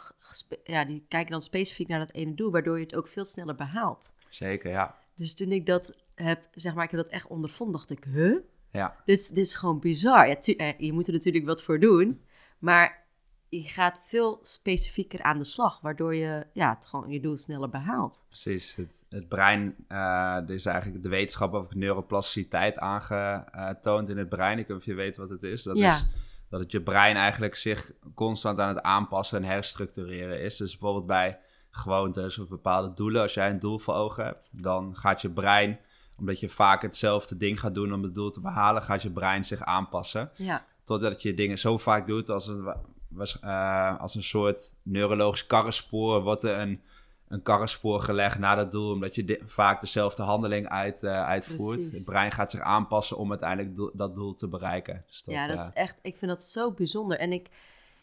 [0.65, 3.55] ja, die kijken dan specifiek naar dat ene doel, waardoor je het ook veel sneller
[3.55, 4.15] behaalt.
[4.29, 4.99] Zeker, ja.
[5.15, 8.39] Dus toen ik dat heb, zeg maar, ik heb dat echt ondervonden, dacht ik, huh?
[8.71, 9.03] Ja.
[9.05, 10.29] Dit, dit is gewoon bizar.
[10.29, 12.23] Ja, eh, je moet er natuurlijk wat voor doen,
[12.59, 13.06] maar
[13.63, 17.71] je gaat veel specifieker aan de slag, waardoor je ja, het gewoon je doel sneller
[17.71, 18.25] behaalt.
[18.29, 18.75] Precies.
[18.75, 19.99] Het, het brein, uh,
[20.37, 24.59] er is eigenlijk de wetenschap over neuroplasticiteit aangetoond in het brein.
[24.59, 25.63] Ik weet niet of je weet wat het is.
[25.63, 25.95] Dat ja.
[25.95, 26.07] is
[26.49, 30.57] dat het je brein eigenlijk zich constant aan het aanpassen en herstructureren is.
[30.57, 31.41] Dus bijvoorbeeld bij
[31.71, 35.79] gewoontes of bepaalde doelen, als jij een doel voor ogen hebt, dan gaat je brein
[36.19, 39.45] omdat je vaak hetzelfde ding gaat doen om het doel te behalen, gaat je brein
[39.45, 40.31] zich aanpassen.
[40.35, 40.65] Ja.
[40.85, 42.75] Totdat je dingen zo vaak doet als een,
[43.45, 46.81] uh, als een soort neurologisch karrenspoor, wordt er een,
[47.29, 51.77] een karrenspoor gelegd naar dat doel, omdat je vaak dezelfde handeling uit, eh, uitvoert.
[51.77, 51.97] Precies.
[51.97, 55.05] Het brein gaat zich aanpassen om uiteindelijk doel- dat doel te bereiken.
[55.09, 57.19] Dus dat, ja, dat eh, is echt, ik vind dat zo bijzonder.
[57.19, 57.49] En ik,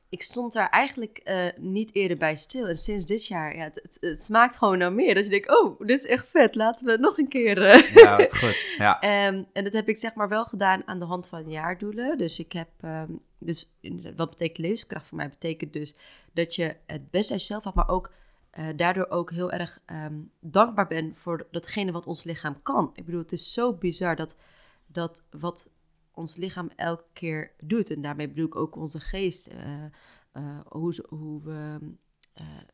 [0.09, 2.67] ik stond daar eigenlijk eh, niet eerder bij stil.
[2.67, 5.15] En sinds dit jaar, ja, het, het, smaakt gewoon naar meer.
[5.15, 7.61] Dat je denkt, oh, dit is echt vet, laten we het nog een keer...
[7.61, 8.57] eh, Ja, goed.
[8.77, 12.17] Ja, Ehm, en dat heb ik zeg maar wel gedaan aan de hand van jaardoelen.
[12.17, 13.11] Dus ik heb, ehm,
[13.45, 13.71] dus
[14.15, 15.29] wat betekent levenskracht voor mij?
[15.29, 15.95] Betekent dus
[16.33, 18.11] dat je het best uit jezelf haalt, maar ook
[18.49, 22.91] eh, daardoor ook heel erg ehm, dankbaar bent voor datgene wat ons lichaam kan.
[22.93, 24.39] Ik bedoel, het is zo bizar dat,
[24.85, 25.71] dat wat
[26.11, 29.83] ons lichaam elke keer doet, en daarmee bedoel ik ook onze geest, eh,
[30.31, 31.79] eh, hoe, hoe we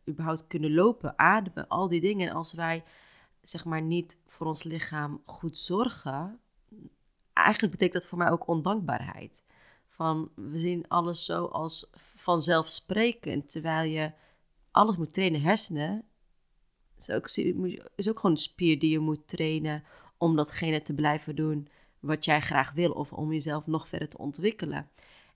[0.10, 2.30] überhaupt kunnen lopen, ademen, al die dingen.
[2.30, 2.84] En als wij
[3.42, 6.40] zeg maar niet voor ons lichaam goed zorgen,
[7.34, 9.44] eigenlijk betekent dat voor mij ook ondankbaarheid.
[10.00, 14.12] Van we zien alles zo als vanzelfsprekend, terwijl je
[14.72, 15.42] alles moet trainen.
[15.42, 16.04] Hersenen
[16.98, 17.30] is ook,
[17.96, 19.84] is ook gewoon een spier die je moet trainen
[20.18, 21.68] om datgene te blijven doen
[22.00, 24.90] wat jij graag wil of om jezelf nog verder te ontwikkelen.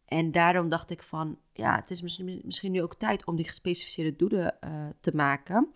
[0.05, 4.15] En daarom dacht ik van, ja, het is misschien, nu ook tijd om die gespecificeerde
[4.15, 5.67] doelen eh, te maken.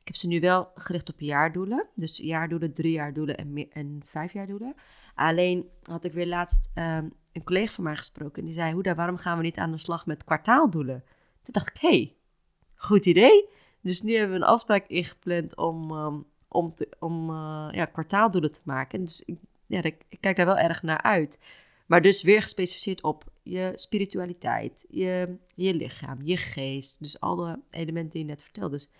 [0.00, 1.88] Ik heb ze nu wel gericht op jaardoelen.
[1.94, 3.36] Dus jaardoelen, driejaardoelen
[3.70, 4.74] en vijfjaardoelen.
[5.14, 8.38] Alleen had ik weer laatst ehm, een collega van mij gesproken.
[8.38, 11.04] En die zei, Hoeda, waarom gaan we niet aan de slag met kwartaaldoelen?
[11.42, 12.14] Toen dacht ik, hé, hey,
[12.74, 13.48] goed idee.
[13.80, 16.14] Dus nu hebben we een afspraak ingepland om, ehm,
[16.48, 19.04] om, te, om eh, ja, kwartaaldoelen te maken.
[19.04, 21.38] Dus ik, ja, ik, ik kijk daar wel erg naar uit.
[21.86, 26.98] Maar dus weer gespecificeerd op je spiritualiteit, je, je lichaam, je geest.
[27.00, 28.70] Dus al de elementen die je net vertelde.
[28.70, 28.90] Dus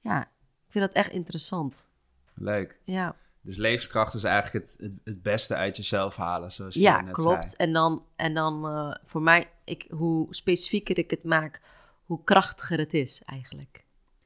[0.00, 0.22] ja,
[0.66, 1.88] ik vind dat echt interessant.
[2.34, 2.78] leuk.
[2.84, 7.00] Ja, Dus levenskracht is eigenlijk het, het, het beste uit jezelf halen, zoals je ja
[7.00, 7.50] net klopt.
[7.50, 7.68] zei.
[7.68, 11.62] En dan, en dan eh, voor mij, ik, hoe specifieker ik het maak,
[12.04, 13.84] hoe krachtiger het is eigenlijk.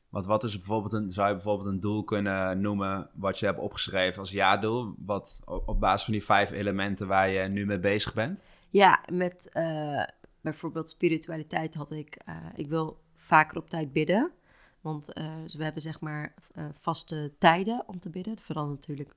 [0.09, 3.59] Want wat is bijvoorbeeld een, zou je bijvoorbeeld een doel kunnen noemen wat je hebt
[3.59, 4.94] opgeschreven als jaardoel?
[4.98, 8.40] Wat op, op basis van die vijf elementen waar je nu mee bezig bent?
[8.70, 10.03] Ja, met eh,
[10.40, 14.33] bijvoorbeeld spiritualiteit had ik, eh, ik wil vaker op tijd bidden.
[14.85, 18.35] Want eh, we hebben zeg maar eh, vaste tijden om te bidden.
[18.35, 19.14] Dat verandert natuurlijk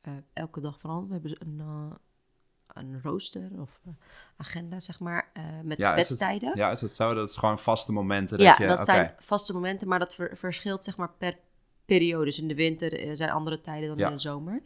[0.00, 1.22] eh, elke dag verandert.
[1.22, 1.98] We hebben een,
[2.74, 3.80] een rooster of
[4.36, 5.30] agenda zeg maar
[5.62, 6.56] met Ja, is het- bedstijden.
[6.56, 7.14] Ja, is het zo?
[7.14, 8.66] Dat is gewoon vaste momenten dat Ja, je...
[8.66, 11.38] dat zijn vaste momenten, maar dat ver- verschilt zeg maar per
[11.84, 12.24] periode.
[12.24, 14.06] Dus in de winter zijn andere tijden dan Ja.
[14.08, 14.62] in de zomer.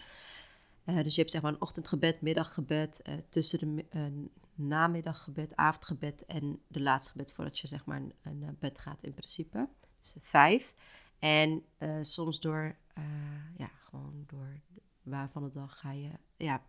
[0.85, 6.81] Dus je hebt zeg maar een ochtendgebed, middaggebed, tussen de mi- namiddaggebed, avondgebed en de
[6.81, 9.69] laatste gebed voordat je zeg maar een, een bed gaat in principe.
[10.21, 10.75] Vijf.
[11.19, 13.05] En eh, soms door, eh,
[13.57, 14.61] ja, gewoon door
[15.03, 16.63] waar van de dag ga je, ja,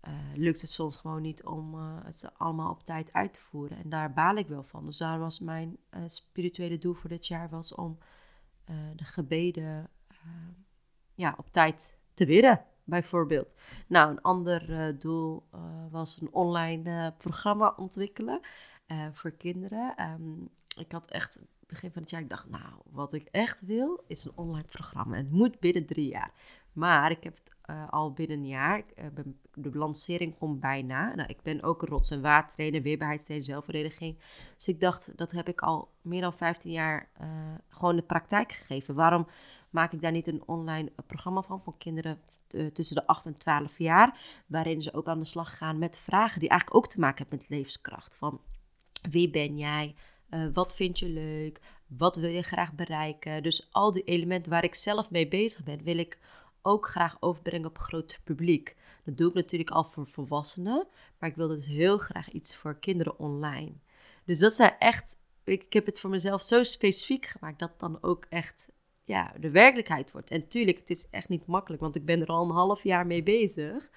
[0.00, 3.78] eh, lukt het soms gewoon niet om het allemaal op tijd uit te voeren.
[3.78, 4.84] En daar baal ik wel van.
[4.84, 7.98] Dus daar was mijn spirituele doel voor dit jaar was om
[8.96, 9.90] de gebeden
[11.14, 13.54] ja, op tijd te bidden, bijvoorbeeld.
[13.86, 15.48] Nou, een ander doel
[15.90, 18.40] was een online programma ontwikkelen
[19.12, 19.96] voor kinderen.
[19.96, 20.42] Ehm,
[20.76, 24.24] ik had echt begin van het jaar, ik dacht, nou, wat ik echt wil, is
[24.24, 25.16] een online programma.
[25.16, 26.32] Het moet binnen drie jaar.
[26.72, 28.82] Maar ik heb het eh, al binnen een jaar.
[28.94, 29.06] Eh,
[29.54, 31.14] de lancering komt bijna.
[31.14, 34.18] Nou, ik ben ook een rots- en watertrainer, weerbaarheidstrainer, zelfverdediging.
[34.56, 37.28] Dus ik dacht, dat heb ik al meer dan 15 jaar eh,
[37.68, 38.94] gewoon de praktijk gegeven.
[38.94, 39.26] Waarom
[39.70, 42.20] maak ik daar niet een online programma van voor kinderen
[42.72, 44.42] tussen de 8 en 12 jaar?
[44.46, 47.38] Waarin ze ook aan de slag gaan met vragen die eigenlijk ook te maken hebben
[47.38, 48.16] met levenskracht.
[48.16, 48.40] Van
[49.10, 49.94] wie ben jij?
[50.32, 51.60] Eh, wat vind je leuk?
[51.86, 53.42] Wat wil je graag bereiken?
[53.42, 56.18] Dus al die elementen waar ik zelf mee bezig ben, wil ik
[56.62, 58.76] ook graag overbrengen op een groter publiek.
[59.04, 60.86] Dat doe ik natuurlijk al voor volwassenen,
[61.18, 63.72] maar ik wil dus heel graag iets voor kinderen online.
[64.24, 67.98] Dus dat zijn echt, ik, ik heb het voor mezelf zo specifiek gemaakt dat dan
[68.00, 68.70] ook echt
[69.02, 70.30] ja, de werkelijkheid wordt.
[70.30, 73.06] En tuurlijk, het is echt niet makkelijk, want ik ben er al een half jaar
[73.06, 73.90] mee bezig.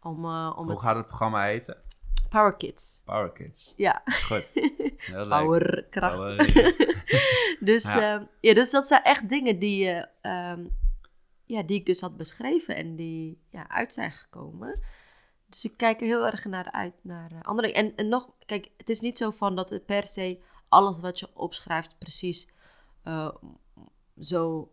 [0.00, 1.76] Om, eh, om Hoe het gaat het programma heten?
[2.28, 3.02] Power Kids.
[3.04, 3.72] Power Kids.
[3.76, 4.50] Ja, Goed.
[4.96, 6.16] Heel powerkracht.
[6.16, 6.76] Power-
[7.60, 8.00] Dus Ja.
[8.00, 8.28] ja.
[8.40, 10.66] ja, dus dat zijn echt dingen die, eh, ehm,
[11.44, 14.80] ja, die ik dus had beschreven en die ja, uit zijn gekomen.
[15.46, 18.70] Dus ik kijk er heel erg naar uit naar eh, andere en, en nog, kijk,
[18.76, 22.50] het is niet zo van dat het per se alles wat je opschrijft precies
[23.02, 23.28] eh,
[24.20, 24.72] zo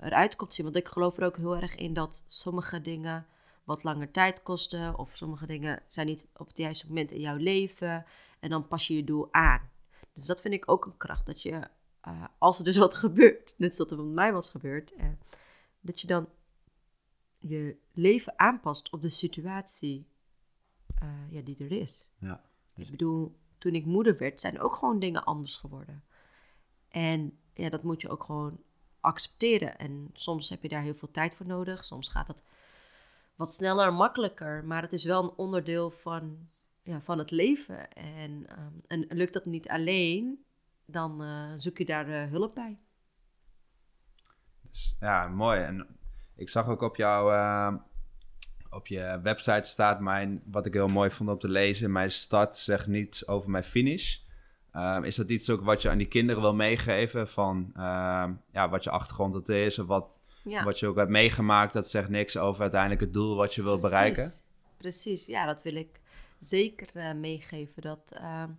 [0.00, 0.64] eruit komt zien.
[0.64, 3.26] Want ik geloof er ook heel erg in dat sommige dingen
[3.64, 4.98] wat langer tijd kosten.
[4.98, 8.04] Of sommige dingen zijn niet op het juiste moment in jouw leven.
[8.40, 9.70] En dan pas je je doel aan.
[10.14, 11.26] Dus dat vind ik ook een kracht.
[11.26, 11.68] Dat je,
[12.00, 15.06] eh, als er dus wat gebeurt, net zoals er met mij was gebeurd, eh,
[15.80, 16.28] dat je dan
[17.38, 20.06] je leven aanpast op de situatie
[20.94, 22.08] eh, ja, die er is.
[22.18, 22.44] Ja.
[22.74, 26.04] Ik bedoel, toen ik moeder werd, zijn ook gewoon dingen anders geworden.
[26.88, 28.60] En ja, dat moet je ook gewoon
[29.00, 29.78] accepteren.
[29.78, 31.84] En soms heb je daar heel veel tijd voor nodig.
[31.84, 32.44] Soms gaat het
[33.34, 34.64] wat sneller en makkelijker.
[34.64, 36.48] Maar het is wel een onderdeel van,
[36.82, 37.92] ja, van het leven.
[37.92, 40.44] En, ehm, en lukt dat niet alleen,
[40.84, 42.78] dan eh, zoek je daar uh, hulp bij.
[44.60, 45.60] Dus, ja, mooi.
[45.60, 45.86] En
[46.36, 47.74] ik zag ook op jouw uh,
[48.70, 52.56] op je website staat mijn, wat ik heel mooi vond om te lezen, mijn start
[52.56, 54.20] zegt niets over mijn finish.
[54.76, 57.70] Um, is dat iets ook wat je aan die kinderen wil meegeven van
[58.52, 60.64] ja, wat je achtergrond het is of wat, ja.
[60.64, 61.72] wat je ook hebt meegemaakt?
[61.72, 64.30] Dat zegt niks over uiteindelijk het doel wat je wil bereiken.
[64.76, 66.00] Precies, ja, dat wil ik
[66.38, 67.82] zeker uh, meegeven.
[67.82, 68.58] Dat, um,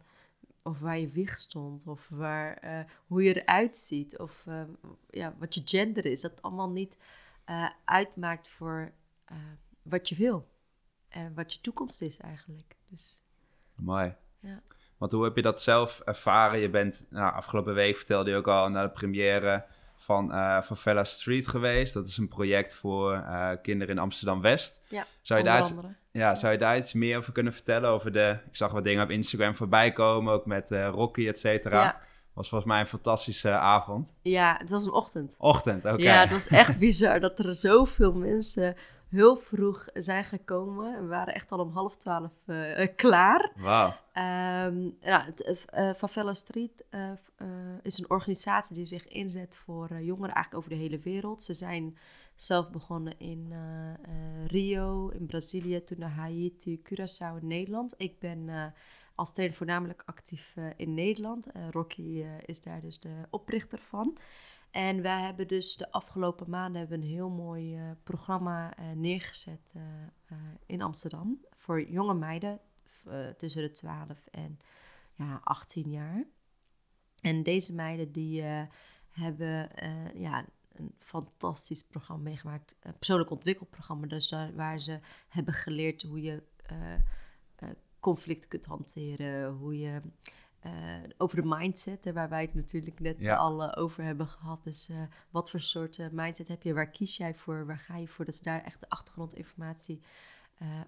[0.64, 4.62] of waar je wieg stond, of waar, uh, hoe je eruit ziet, of uh,
[5.10, 6.22] ja, wat je gender is.
[6.22, 6.98] Dat allemaal niet
[7.50, 8.92] uh, uitmaakt voor
[9.84, 10.48] wat je wil
[11.10, 12.76] en wat je toekomst is eigenlijk.
[12.88, 13.24] Dus,
[13.76, 14.16] Mooi.
[14.40, 14.62] Ja.
[14.98, 16.60] Want hoe heb je dat zelf ervaren?
[16.60, 19.66] Je bent nou, afgelopen week vertelde je ook al naar de première
[20.04, 21.94] van uh, Favela Street geweest.
[21.94, 24.82] Dat is een project voor uh, kinderen in Amsterdam West.
[24.88, 25.74] Ja, zou je, daar iets,
[26.12, 27.90] ja, zou je daar iets meer over kunnen vertellen?
[27.90, 31.40] Over de, ik zag wat dingen op Instagram voorbij komen, ook met uh, Rocky, et
[31.40, 31.84] cetera.
[31.84, 32.02] Ja.
[32.34, 34.14] Was volgens mij een fantastische avond.
[34.22, 35.36] Ja, het was een ochtend.
[35.38, 35.94] Ochtend, oké.
[35.94, 36.06] Okay.
[36.06, 38.76] Ja, het was echt bizar dat er zoveel mensen
[39.14, 41.02] heel vroeg zijn gekomen.
[41.02, 43.52] We waren echt al om half twaalf uh, klaar.
[43.56, 43.88] Wauw.
[44.68, 47.12] Um, het, uh, Favela Street uh,
[47.82, 51.44] is een organisatie die zich inzet voor jongeren eigenlijk over de hele wereld.
[51.44, 51.98] Ze zijn
[52.36, 53.54] zelf begonnen in
[54.48, 57.96] Rio, in Brazilië, toen naar Haiti, Curaçao in Nederland.
[57.98, 58.74] Ik ben
[59.16, 61.48] als trainer voornamelijk actief in Nederland.
[61.72, 64.18] Rocky is daar dus de oprichter van.
[64.74, 69.74] En wij hebben dus de afgelopen maanden hebben een heel mooi uh, programma uh, neergezet
[69.76, 69.84] uh,
[70.66, 71.40] in Amsterdam.
[71.56, 72.60] Voor jonge meiden
[73.38, 74.60] tussen de 12 en
[75.16, 76.26] ja, 18 jaar.
[77.22, 78.42] En deze meiden die
[79.10, 79.70] hebben
[80.14, 82.78] ja, een fantastisch programma meegemaakt.
[82.80, 84.08] Een persoonlijk ontwikkelprogramma.
[84.08, 86.44] Dus daar, waar ze hebben geleerd hoe je
[88.00, 89.54] conflicten kunt hanteren.
[89.54, 90.02] Hoe je...
[90.66, 90.72] Uh,
[91.18, 93.36] over de mindset, hè, waar wij het natuurlijk net Ja.
[93.36, 94.64] al uh, over hebben gehad.
[94.64, 96.74] Dus uh, wat voor soort mindset heb je?
[96.74, 97.66] Waar kies jij voor?
[97.66, 98.26] Waar ga je voor?
[98.26, 100.02] Dat ze daar echt de achtergrondinformatie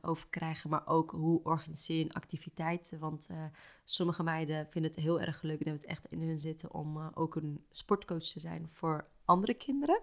[0.01, 0.69] over krijgen.
[0.69, 2.95] Maar ook hoe organiseer je een activiteit?
[2.99, 3.29] Want
[3.83, 7.11] sommige meiden vinden het heel erg leuk en hebben het echt in hun zitten om
[7.13, 10.01] ook een sportcoach te zijn voor andere kinderen.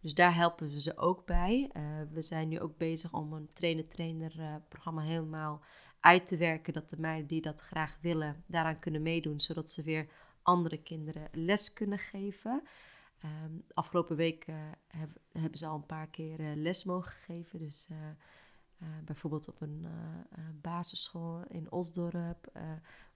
[0.00, 1.70] Dus daar helpen we ze ook bij.
[2.12, 5.62] we zijn nu ook bezig om een trainer-trainer programma helemaal
[6.06, 9.82] uit te werken dat de meiden die dat graag willen daaraan kunnen meedoen, zodat ze
[9.82, 10.08] weer
[10.42, 12.62] andere kinderen les kunnen geven.
[13.24, 14.46] Um, afgelopen week
[14.86, 17.58] heb, hebben ze al een paar keer uh, les mogen geven.
[17.58, 17.96] Dus uh,
[19.04, 19.86] bijvoorbeeld op een
[20.60, 22.52] basisschool in Osdorp,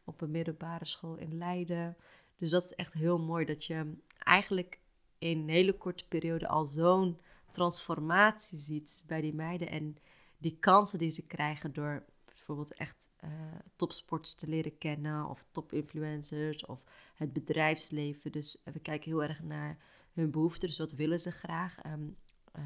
[0.04, 1.96] op een middelbare school in Leiden.
[2.36, 4.78] Dus dat is echt heel mooi dat je eigenlijk
[5.18, 7.18] in een hele korte periode al zo'n
[7.50, 9.68] transformatie ziet bij die meiden.
[9.68, 9.96] En
[10.38, 12.04] die kansen die ze krijgen door
[12.54, 13.30] bijvoorbeeld echt uh,
[13.76, 16.84] topsports te leren kennen of topinfluencers of
[17.14, 18.32] het bedrijfsleven.
[18.32, 19.78] Dus uh, we kijken heel erg naar
[20.12, 20.68] hun behoeften.
[20.68, 21.84] Dus wat willen ze graag?
[21.86, 22.16] Um,
[22.56, 22.64] uh,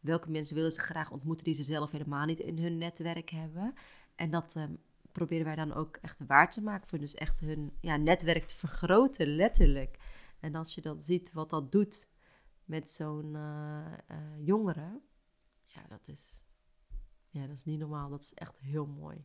[0.00, 3.74] welke mensen willen ze graag ontmoeten die ze zelf helemaal niet in hun netwerk hebben?
[4.14, 4.78] En dat um,
[5.12, 8.56] proberen wij dan ook echt waar te maken voor dus echt hun ja, netwerk te
[8.56, 9.98] vergroten, letterlijk.
[10.40, 12.10] En als je dan ziet wat dat doet
[12.64, 13.36] met zo'n
[14.38, 15.00] jongere,
[15.64, 16.45] ja, dat is
[17.36, 18.10] ja, dat is niet normaal.
[18.10, 19.16] Dat is echt heel mooi.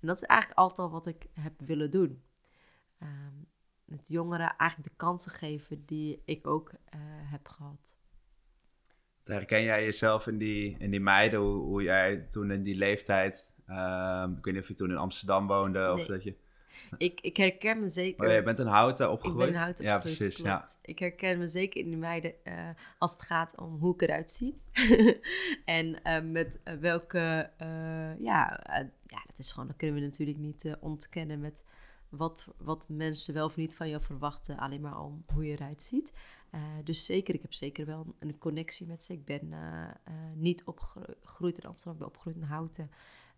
[0.00, 2.22] En dat is eigenlijk altijd al wat ik heb willen doen.
[3.02, 3.46] Um,
[3.84, 7.00] met jongeren eigenlijk de kansen geven die ik ook uh,
[7.30, 7.96] heb gehad.
[9.24, 13.52] Herken jij jezelf in die, in die meiden, hoe, hoe jij toen in die leeftijd,
[13.66, 16.46] um, ik weet niet of je toen in Amsterdam woonde of dat je...
[16.98, 18.26] Ik, ik herken me zeker.
[18.26, 19.46] Oh, je bent in Houten opgegroeid?
[19.46, 20.44] Ik ben in Houten Ja, opgegroeid, precies.
[20.44, 20.64] Ja.
[20.82, 24.30] Ik herken me zeker in die meiden uh, als het gaat om hoe ik eruit
[24.30, 24.60] zie.
[25.64, 27.50] en uh, met uh, welke,
[28.18, 28.60] ja,
[29.06, 31.64] ja, dat is gewoon, dat kunnen we natuurlijk niet ontkennen met
[32.08, 35.82] wat, wat mensen wel of niet van je verwachten, alleen maar om hoe je eruit
[35.82, 36.12] ziet.
[36.84, 39.12] dus zeker, ik heb zeker wel een, een connectie met ze.
[39.12, 39.52] Ik ben
[40.34, 42.90] niet opgegroeid in Amsterdam, ik ben opgegroeid in Houten.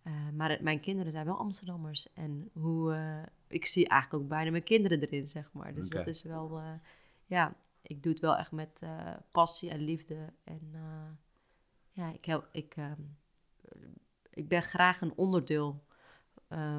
[0.05, 2.13] Uh, maar het, mijn kinderen zijn wel Amsterdammers.
[2.13, 5.75] En hoe, uh, ik zie eigenlijk ook bijna mijn kinderen erin, zeg maar.
[5.75, 6.05] Dus Okay.
[6.05, 6.73] dat is wel, uh,
[7.27, 8.83] ja, ik doe het wel echt met
[9.31, 10.33] passie en liefde.
[10.45, 10.73] En
[11.91, 12.75] ja, ik, heb, ik,
[14.31, 15.85] ik ben graag een onderdeel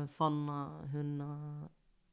[0.05, 0.49] van
[0.89, 1.21] hun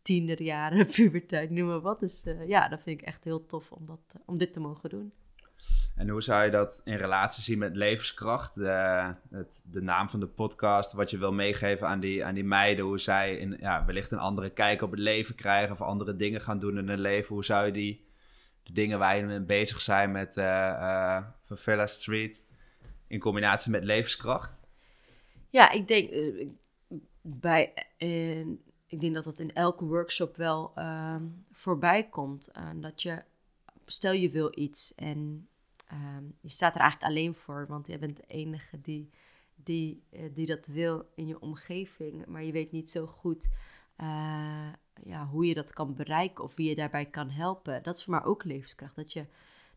[0.03, 2.01] tienerjaren, puberteit, noem maar wat.
[2.01, 5.13] Dus ja, dat vind ik echt heel tof om, dat, om dit te mogen doen.
[5.97, 8.55] En hoe zou je dat in relatie zien met levenskracht?
[8.55, 12.45] De, het, de naam van de podcast, wat je wil meegeven aan die, aan die
[12.45, 16.17] meiden, hoe zij in, ja, wellicht een andere kijk op het leven krijgen of andere
[16.17, 17.35] dingen gaan doen in hun leven.
[17.35, 18.07] Hoe zou je die,
[18.63, 22.45] de dingen waar je mee bezig zijn met eh eh, van Villa Street
[23.07, 24.61] in combinatie met levenskracht?
[25.51, 26.49] Ja, ik denk, eh,
[27.23, 28.47] bij, eh,
[28.87, 30.73] ik denk dat dat in elke workshop wel
[31.53, 32.47] voorbij komt.
[32.47, 33.23] Eh, dat je,
[33.87, 35.48] stel je wil iets en
[35.89, 39.11] ehm, je staat er eigenlijk alleen voor, want jij bent de enige die,
[39.63, 42.27] die, eh, die dat wil in je omgeving.
[42.27, 43.49] Maar je weet niet zo goed
[43.97, 44.73] eh,
[45.03, 47.83] ja, hoe je dat kan bereiken of wie je daarbij kan helpen.
[47.83, 48.97] Dat is voor mij ook levenskracht.
[48.97, 49.27] Dat je,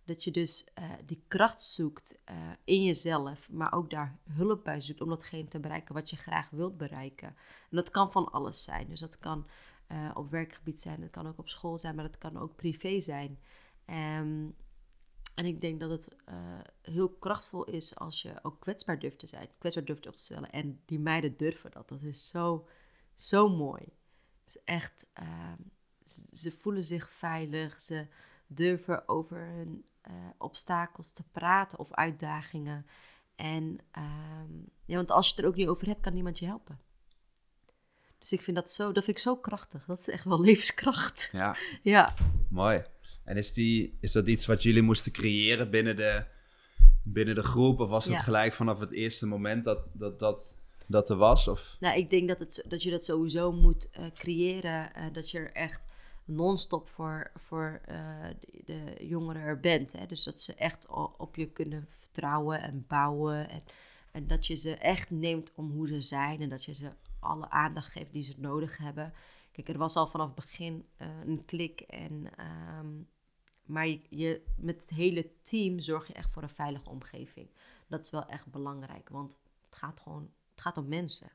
[0.05, 2.19] dat je dus eh, die kracht zoekt
[2.63, 6.49] in jezelf, maar ook daar hulp bij zoekt om datgene te bereiken wat je graag
[6.49, 7.27] wilt bereiken.
[7.27, 8.89] En dat kan van alles zijn.
[8.89, 9.47] Dus dat kan
[10.13, 13.39] op werkgebied zijn, dat kan ook op school zijn, maar dat kan ook privé zijn.
[13.85, 14.47] Ehm,
[15.41, 16.35] en ik denk dat het eh,
[16.81, 20.51] heel krachtvol is als je ook kwetsbaar durft te zijn, kwetsbaar durft op te stellen.
[20.51, 21.89] En die meiden durven dat.
[21.89, 22.67] Dat is zo,
[23.13, 23.81] zo mooi.
[24.43, 25.57] Het is echt, ehm,
[26.03, 28.07] ze, ze voelen zich veilig, ze
[28.47, 32.85] durven over hun eh, obstakels te praten of uitdagingen.
[33.35, 34.53] En ehm,
[34.85, 36.79] ja, want als je het er ook niet over hebt, kan niemand je helpen.
[38.17, 39.85] Dus ik vind dat zo, dat vind ik zo krachtig.
[39.85, 41.29] Dat is echt wel levenskracht.
[41.31, 41.55] Ja,
[41.93, 42.13] Ja.
[42.49, 42.83] mooi.
[43.31, 46.23] En is, die, is dat iets wat jullie moesten creëren binnen de,
[47.03, 47.79] binnen de groep?
[47.79, 48.21] Of was het Ja.
[48.21, 50.55] gelijk vanaf het eerste moment dat dat, dat,
[50.87, 51.47] dat er was?
[51.47, 51.75] Of?
[51.79, 54.93] Nou, ik denk dat, het, dat je dat sowieso moet eh, creëren.
[54.93, 55.87] eh, dat je er echt
[56.25, 58.25] non-stop voor, voor eh,
[58.65, 59.91] de, de jongeren er bent.
[59.91, 60.05] Hè?
[60.05, 63.49] Dus dat ze echt op je kunnen vertrouwen en bouwen.
[63.49, 63.63] En,
[64.11, 66.41] en dat je ze echt neemt om hoe ze zijn.
[66.41, 69.13] En dat je ze alle aandacht geeft die ze nodig hebben.
[69.51, 70.85] Kijk, er was al vanaf het begin
[71.25, 71.79] een klik.
[71.81, 72.87] En, ehm,
[73.71, 77.49] maar je, met het hele team zorg je echt voor een veilige omgeving.
[77.87, 79.09] Dat is wel echt belangrijk.
[79.09, 81.31] Want het gaat gewoon het gaat om mensen.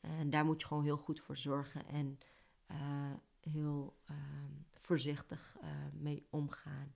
[0.00, 2.18] En daar moet je gewoon heel goed voor zorgen en
[2.66, 6.94] eh, heel ehm, voorzichtig eh, mee omgaan.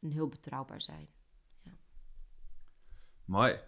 [0.00, 1.08] En heel betrouwbaar zijn.
[3.24, 3.60] Mooi.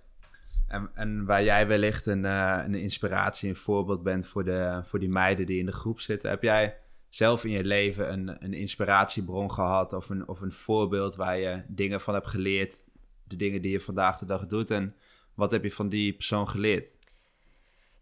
[0.68, 4.98] En, en waar jij wellicht een, eh, een inspiratie, een voorbeeld bent voor, de, voor
[4.98, 6.30] die meiden die in de groep zitten.
[6.30, 6.80] Heb jij
[7.14, 11.64] zelf in je leven een, een inspiratiebron gehad of een, of een voorbeeld waar je
[11.68, 12.84] dingen van hebt geleerd?
[13.24, 14.96] De dingen die je vandaag de dag doet en
[15.34, 16.98] wat heb je van die persoon geleerd?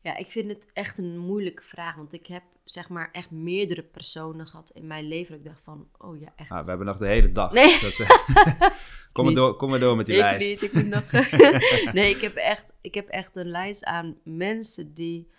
[0.03, 1.97] Ja, ik vind het echt een moeilijke vraag.
[1.97, 5.31] Want ik heb zeg maar echt meerdere personen gehad in mijn leven.
[5.31, 6.51] Dat ik dacht van, oh ja, echt.
[6.51, 7.53] Ah, we hebben nog de hele dag.
[7.53, 7.79] Nee.
[7.81, 8.71] Dat, eh,
[9.13, 10.49] kom, maar door, kom maar door met die ik lijst.
[10.49, 11.13] niet, ik moet nog...
[11.93, 15.31] nee, ik heb, echt, ik heb echt een lijst aan mensen die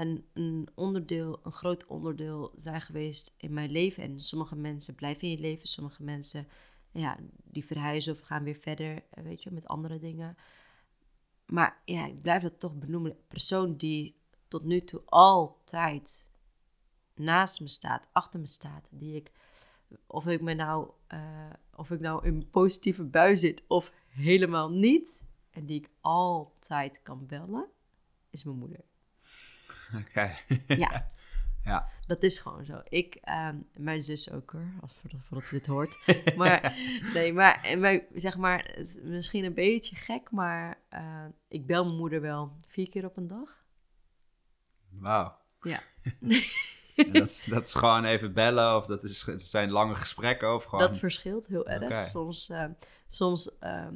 [0.00, 4.02] een, een onderdeel, een groot onderdeel zijn geweest in mijn leven.
[4.02, 6.48] En sommige mensen blijven in je leven, sommige mensen,
[6.90, 10.36] ja, die verhuizen of gaan weer verder, eh, weet je, met andere dingen.
[11.46, 13.16] Maar ja, ik blijf dat toch benoemen.
[13.28, 14.16] Persoon die
[14.48, 16.30] tot nu toe altijd
[17.14, 19.32] naast me staat, achter me staat, die ik
[20.06, 24.70] of ik me nou, eh, of ik nou in een positieve bui zit of helemaal
[24.70, 27.66] niet, en die ik altijd kan bellen,
[28.30, 28.84] is mijn moeder.
[30.08, 30.30] Oké.
[30.66, 31.08] Ja,
[31.64, 31.88] ja.
[32.06, 32.80] dat is gewoon zo.
[32.88, 35.98] Ik, ehm, mijn zus ook hoor, als voordat, voordat ze dit hoort.
[36.36, 36.76] Maar
[37.14, 42.20] nee, maar, mijn, zeg maar, misschien een beetje gek, maar eh, ik bel mijn moeder
[42.20, 43.64] wel vier keer op een dag.
[44.90, 45.36] Wauw.
[45.62, 45.80] Ja.
[47.12, 50.64] Dat, is- dat is gewoon even bellen of dat, is, dat zijn lange gesprekken of
[50.64, 50.80] gewoon...
[50.80, 52.04] Dat verschilt heel erg.
[52.06, 52.64] Soms, eh,
[53.08, 53.94] soms ehm,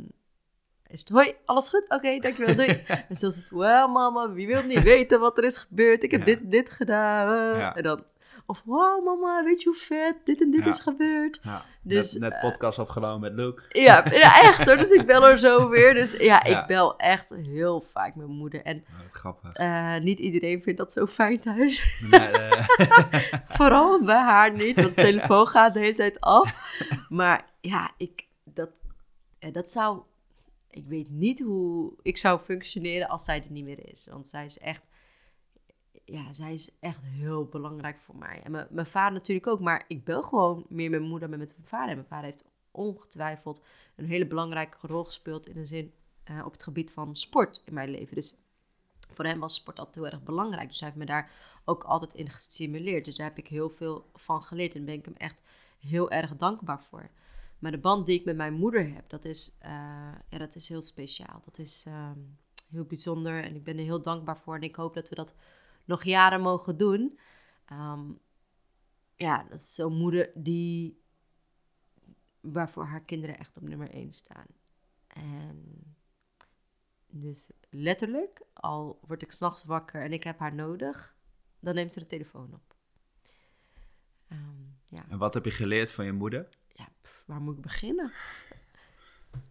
[0.93, 1.85] is het, hoi, alles goed?
[1.89, 2.69] Oké, dankjewel, doei.
[3.09, 6.03] en soms is het, well mama, wie wil niet weten wat er is gebeurd?
[6.03, 6.27] Ik heb Ja.
[6.27, 7.53] dit, dit gedaan.
[7.53, 7.77] eh." Ja.
[7.77, 8.05] En dan,
[8.47, 10.71] of wow mama, weet je hoe vet, dit en dit Ja.
[10.71, 11.39] is gebeurd.
[11.43, 13.63] Ja, Dus, net, net podcast opgenomen met Luke.
[13.69, 14.77] Ja, ja, echt hoor.
[14.77, 15.95] Dus ik bel er zo weer.
[15.95, 18.63] Dus ja, ik bel echt heel vaak mijn moeder.
[18.63, 19.53] En grappig.
[19.53, 22.01] eh, niet iedereen vindt dat zo fijn thuis.
[22.11, 22.67] Nee, eh,
[23.59, 26.55] Vooral bij haar niet, want de telefoon gaat de hele tijd af.
[27.09, 28.71] Maar ja, ik, dat,
[29.39, 30.03] eh, dat zou...
[30.73, 34.09] Ik weet niet hoe ik zou functioneren als zij er niet meer is.
[34.11, 34.83] Want zij is echt...
[36.05, 38.43] Ja, zij is echt heel belangrijk voor mij.
[38.43, 39.61] En mijn, vader natuurlijk ook.
[39.61, 41.89] Maar ik bel gewoon meer met mijn moeder dan met mijn vader.
[41.89, 43.65] En mijn vader heeft ongetwijfeld
[43.97, 45.49] een hele belangrijke rol gespeeld...
[45.49, 45.93] in de zin
[46.25, 48.15] eh, op het gebied van sport in mijn leven.
[48.15, 48.37] Dus
[49.11, 50.69] voor hem was sport altijd heel erg belangrijk.
[50.69, 51.33] Dus hij heeft me daar
[51.65, 53.05] ook altijd in gestimuleerd.
[53.05, 54.75] Dus daar heb ik heel veel van geleerd.
[54.75, 55.37] En ben ik hem echt
[55.79, 57.11] heel erg dankbaar voor.
[57.63, 59.71] Maar de band die ik met mijn moeder heb, dat is, eh,
[60.29, 61.41] ja, dat is heel speciaal.
[61.45, 62.19] Dat is ehm,
[62.71, 64.55] heel bijzonder en ik ben er heel dankbaar voor.
[64.55, 65.35] En ik hoop dat we dat
[65.85, 67.19] nog jaren mogen doen.
[67.65, 68.13] Ehm,
[69.17, 71.03] ja, dat is zo'n moeder die,
[72.41, 74.47] waarvoor haar kinderen echt op nummer 1 staan.
[75.07, 75.85] En
[77.07, 81.17] dus letterlijk, al word ik s'nachts wakker en ik heb haar nodig,
[81.61, 82.77] dan neemt ze de telefoon op.
[84.29, 85.05] Ehm, ja.
[85.09, 86.49] en wat heb je geleerd van je moeder?
[87.27, 88.13] Waar moet ik beginnen?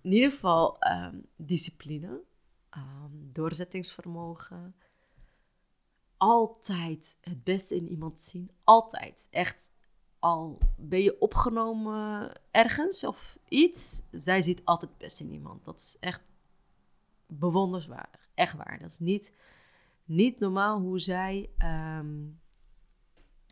[0.02, 2.22] In ieder geval ehm, discipline,
[2.70, 4.76] ehm, doorzettingsvermogen.
[6.18, 8.52] Altijd het beste in iemand zien.
[8.64, 9.28] Altijd.
[9.32, 9.72] Echt,
[10.20, 15.66] al ben je opgenomen ergens of iets, zij ziet altijd het beste in iemand.
[15.66, 16.22] Dat is echt
[17.28, 18.30] bewonderenswaardig.
[18.34, 18.80] Echt waar.
[18.80, 19.36] Dat is niet,
[20.06, 22.18] niet normaal hoe zij ehm,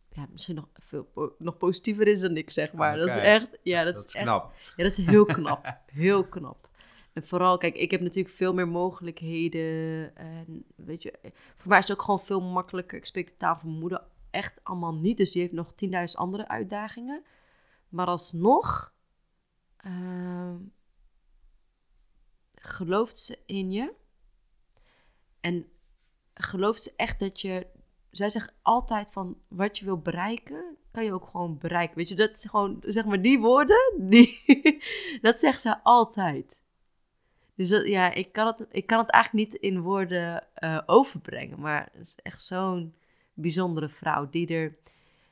[0.10, 2.98] ja, misschien nog veel nog positiever is dan ik, zeg maar.
[2.98, 4.54] Dat is echt, ja, dat, Dat is is echt, knap.
[4.76, 5.78] ja, dat is heel knap.
[5.92, 6.70] heel knap.
[7.14, 10.16] En vooral, kijk, ik heb natuurlijk veel meer mogelijkheden.
[10.16, 11.14] En weet je,
[11.56, 12.98] voor mij is het ook gewoon veel makkelijker.
[12.98, 15.18] Ik spreek de taal van mijn moeder echt allemaal niet.
[15.18, 17.24] Dus die heeft nog 10.000 andere uitdagingen.
[17.90, 18.94] Maar alsnog
[19.78, 20.58] ehm,
[22.56, 23.94] gelooft ze in je.
[25.42, 25.68] En
[26.34, 27.68] gelooft ze echt dat je...
[28.12, 31.98] Zij zegt altijd van wat je wil bereiken, kan je ook gewoon bereiken.
[31.98, 34.42] Weet je, dat is gewoon, zeg maar, die woorden, die,
[35.22, 36.62] dat zegt ze altijd.
[37.56, 41.60] Dus dat, ja, ik kan, het, ik kan het eigenlijk niet in woorden eh, overbrengen.
[41.60, 42.96] Maar het is echt zo'n
[43.34, 44.78] bijzondere vrouw die er,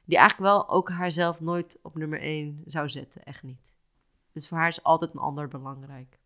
[0.06, 3.24] die eigenlijk wel ook haarzelf nooit op nummer één zou zetten.
[3.24, 3.76] Echt niet.
[4.32, 6.20] Dus voor haar is altijd een ander belangrijk.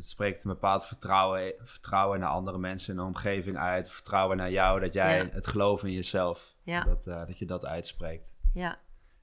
[0.00, 3.90] Het spreekt een bepaald vertrouwen, vertrouwen naar andere mensen in de omgeving uit.
[3.90, 5.28] Vertrouwen naar jou, dat jij Ja.
[5.30, 8.32] het geloof in jezelf, Ja, dat, eh, dat je dat uitspreekt.
[8.54, 8.78] ja.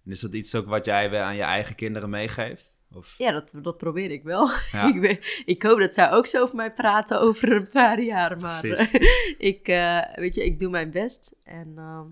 [0.05, 2.77] En is dat iets ook wat jij weer aan je eigen kinderen meegeeft?
[2.93, 4.49] Of, ja dat, dat probeer ik wel.
[4.71, 4.93] Ja.
[4.93, 8.39] ik, ik hoop dat zij ook zo over mij praten over een paar jaar.
[8.39, 8.91] Maar Precies.
[9.51, 11.39] ik, eh, weet je, ik doe mijn best.
[11.43, 12.05] En, ehm,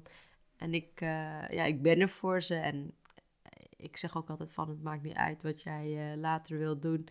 [0.58, 2.56] en ik, eh, ja, ik ben er voor ze.
[2.56, 2.94] En
[3.78, 7.08] ik zeg ook altijd van, het maakt niet uit wat jij eh, later wilt doen.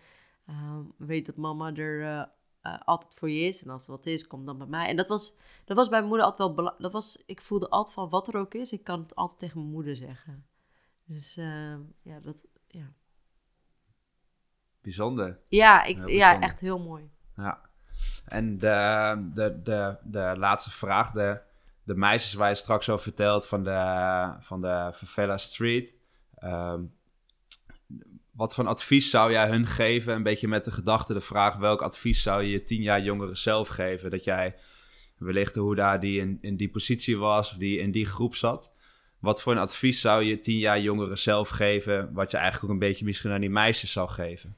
[0.47, 2.25] Ehm, weet dat mama er eh,
[2.61, 3.65] eh, altijd voor je is.
[3.65, 4.89] En als er wat is, kom dan bij mij.
[4.89, 6.57] En dat was, dat was bij mijn moeder altijd wel...
[6.57, 9.39] bela- Dat was, ik voelde altijd van, wat er ook is, ik kan het altijd
[9.39, 10.47] tegen mijn moeder zeggen.
[11.05, 12.47] Dus ehm, ja, dat...
[12.69, 12.93] Ja,
[14.81, 15.39] Bijzonder.
[15.49, 17.11] ja, ik, ja echt heel mooi.
[17.37, 17.61] Ja.
[18.25, 21.41] En de, de, de, de laatste vraag, de,
[21.83, 25.97] de meisjes waar je straks over vertelt van de, van de Favela Street.
[26.35, 26.85] Ehm,
[28.35, 30.15] wat voor advies zou jij hun geven?
[30.15, 33.37] Een beetje met de gedachte, de vraag, welk advies zou je je tien jaar jongeren
[33.37, 34.11] zelf geven?
[34.11, 34.57] Dat jij
[35.19, 38.73] wellicht hoe daar die in, in die positie was of die in die groep zat.
[39.19, 42.73] Wat voor een advies zou je tien jaar jongeren zelf geven, wat je eigenlijk ook
[42.81, 44.57] een beetje misschien aan die meisjes zou geven?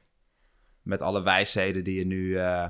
[0.81, 2.37] Met alle wijsheden die je nu...
[2.37, 2.69] eh,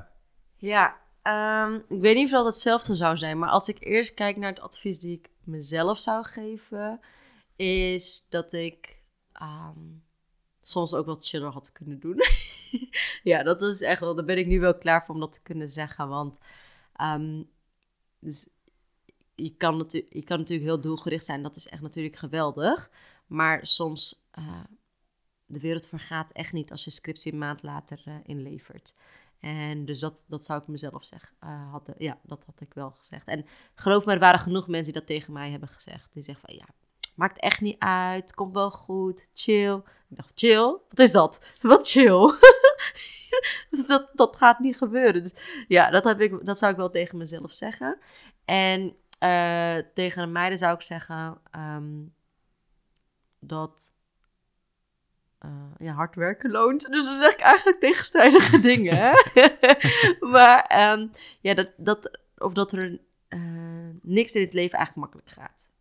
[0.55, 4.37] Ja, ehm, ik weet niet of dat hetzelfde zou zijn, maar als ik eerst kijk
[4.37, 6.99] naar het advies die ik mezelf zou geven,
[7.55, 9.01] is dat ik
[9.33, 9.79] ehm,
[10.67, 12.21] soms ook wat chiller had kunnen doen.
[13.23, 15.41] ja, dat is echt wel, daar ben ik nu wel klaar voor om dat te
[15.41, 16.37] kunnen zeggen, want
[16.93, 17.43] ehm,
[18.19, 18.49] dus
[19.35, 22.91] je, kan je kan natuurlijk heel doelgericht zijn, dat is echt natuurlijk geweldig,
[23.27, 24.63] maar soms, eh,
[25.45, 28.95] de wereld vergaat echt niet als je scriptie een maand later eh, inlevert.
[29.39, 31.35] En dus dat, dat zou ik mezelf zeggen.
[31.39, 33.27] eh, ja, dat had ik wel gezegd.
[33.27, 36.13] En geloof me, er waren genoeg mensen die dat tegen mij hebben gezegd.
[36.13, 36.86] Die zeggen van, ja,
[37.17, 39.75] maakt echt niet uit, komt wel goed, chill.
[40.09, 40.65] Ik dacht, chill?
[40.89, 41.51] Wat is dat?
[41.61, 42.33] Wat chill?
[43.87, 45.23] dat, dat gaat niet gebeuren.
[45.23, 45.35] Dus
[45.67, 47.97] ja, dat, heb ik, dat zou ik wel tegen mezelf zeggen.
[48.45, 52.03] En eh, tegen de meiden zou ik zeggen ehm,
[53.39, 53.95] dat
[55.39, 56.91] eh, ja, hard werken loont.
[56.91, 58.95] Dus dan zeg ik eigenlijk tegenstrijdige dingen.
[58.95, 59.13] Hè?
[60.33, 61.07] maar ehm,
[61.41, 65.71] ja, dat, dat, of dat er eh, niks in het leven eigenlijk makkelijk gaat.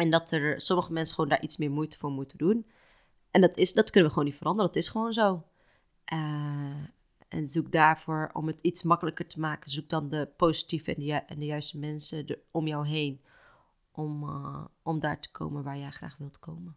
[0.00, 2.66] En dat er sommige mensen gewoon daar iets meer moeite voor moeten doen.
[3.30, 4.72] En dat, is, dat kunnen we gewoon niet veranderen.
[4.72, 5.46] Dat is gewoon zo.
[6.04, 6.84] Eh,
[7.28, 11.06] en zoek daarvoor, om het iets makkelijker te maken, zoek dan de positieve en de,
[11.06, 13.20] ju- en de juiste mensen er, om jou heen.
[13.92, 16.76] Om, eh, om daar te komen waar jij graag wilt komen.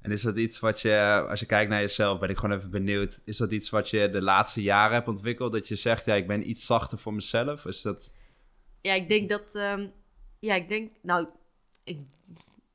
[0.00, 2.70] En is dat iets wat je, als je kijkt naar jezelf, ben ik gewoon even
[2.70, 3.20] benieuwd.
[3.24, 5.52] Is dat iets wat je de laatste jaren hebt ontwikkeld?
[5.52, 7.64] Dat je zegt, ja, ik ben iets zachter voor mezelf?
[7.64, 8.12] Is dat...
[8.82, 9.54] Ja, ik denk dat.
[9.54, 9.88] ehm,
[10.40, 10.92] ja, ik denk.
[11.00, 11.28] Nou,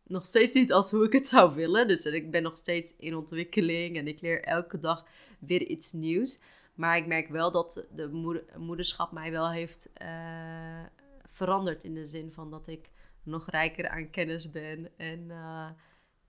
[0.08, 1.88] nog steeds niet als hoe ik het zou willen.
[1.88, 5.06] Dus ik ben nog steeds in ontwikkeling en ik leer elke dag
[5.40, 6.40] weer iets nieuws.
[6.76, 10.84] Maar ik merk wel dat de moeder, moederschap mij wel heeft eh,
[11.28, 11.84] veranderd.
[11.84, 12.90] In de zin van dat ik
[13.24, 14.98] nog rijker aan kennis ben.
[14.98, 15.70] En, eh,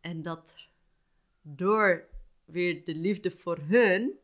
[0.01, 0.55] en dat
[1.43, 2.09] door
[2.45, 4.19] weer de liefde voor hun.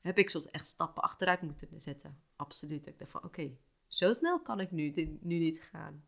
[0.00, 2.20] heb ik soms echt stappen achteruit moeten zetten.
[2.36, 2.86] Absoluut.
[2.86, 3.56] Ik dacht van oké,
[3.88, 6.04] zo snel kan ik nu, dit- nu niet gaan.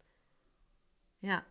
[1.18, 1.46] Ja.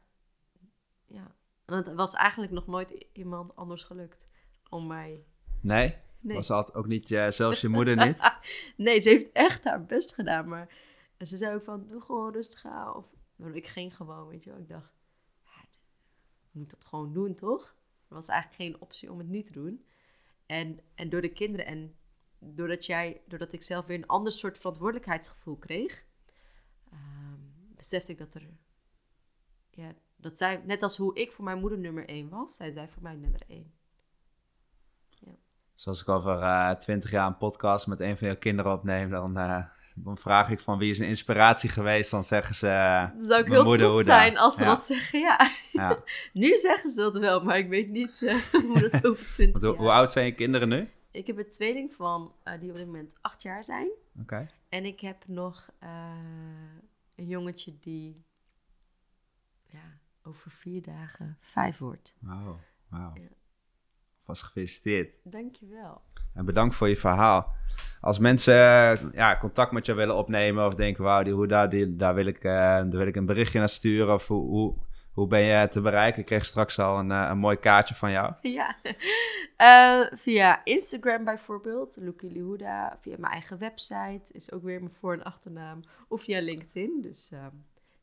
[1.06, 1.36] Ja.
[1.66, 4.30] En het was eigenlijk nog nooit iemand anders gelukt
[4.70, 5.24] om mij...
[5.62, 5.96] Nee?
[6.20, 6.36] Nee.
[6.36, 8.20] Was dat ook niet, je, zelfs je moeder niet?
[8.78, 10.86] nee, ze heeft echt haar best gedaan, maar...
[11.18, 12.96] En ze zei ook van, doe gewoon rustig aan.
[12.96, 13.06] Of,
[13.54, 14.60] ik ging gewoon, weet je wel.
[14.60, 14.94] Ik dacht,
[15.44, 15.66] ja,
[16.52, 17.76] moet dat gewoon doen, toch?
[18.08, 19.86] Er was eigenlijk geen optie om het niet te doen.
[20.46, 21.96] En, en door de kinderen en
[22.40, 26.06] doordat, jij, doordat ik zelf weer een ander soort verantwoordelijkheidsgevoel kreeg,
[27.78, 28.50] besefte ik dat er,
[29.72, 32.88] ja, dat zij, net als hoe ik voor mijn moeder nummer één was, zijn zij
[32.88, 33.78] voor mij nummer één.
[35.78, 39.38] Zoals ik over uh, twintig jaar een podcast met een van jouw kinderen opneem, dan,
[39.38, 39.64] uh,
[39.96, 42.68] dan vraag ik van wie is een inspiratie geweest, dan zeggen ze.
[42.68, 44.70] Uh, dan zou ik heel moeder, trots zijn als ze ja.
[44.70, 45.50] dat zeggen, ja.
[45.72, 45.98] ja.
[46.34, 48.20] nu zeggen ze dat wel, maar ik weet niet
[48.52, 49.74] hoe dat over twintig jaar.
[49.74, 50.90] Hoe oud zijn je kinderen nu?
[51.12, 53.90] Ik heb een tweeling van die op dit moment acht jaar zijn.
[54.22, 54.50] Oké.
[54.70, 55.70] En ik heb nog
[57.18, 58.26] een jongetje die
[59.66, 62.18] ja, over vier dagen vijf wordt.
[62.20, 63.12] Wauw, wauw.
[63.16, 63.28] Ja.
[64.24, 65.20] Vast gefeliciteerd.
[65.24, 66.02] Dankjewel.
[66.34, 67.56] En bedankt voor je verhaal.
[68.02, 68.54] Als mensen
[69.14, 72.26] ja, contact met jou willen opnemen of denken, wauw, die, hoe, daar, die, daar, wil
[72.26, 74.76] ik, uh, daar wil ik een berichtje naar sturen of hoe, hoe,
[75.18, 76.20] hoe ben je te bereiken?
[76.20, 78.34] Ik kreeg straks al een, uh, een mooi kaartje van jou.
[78.42, 78.76] Ja,
[79.58, 82.98] uh, via Instagram bijvoorbeeld, Lukili Huda.
[83.00, 85.84] Via mijn eigen website is ook weer mijn voor- en achternaam.
[86.08, 87.40] Of via LinkedIn, dus ik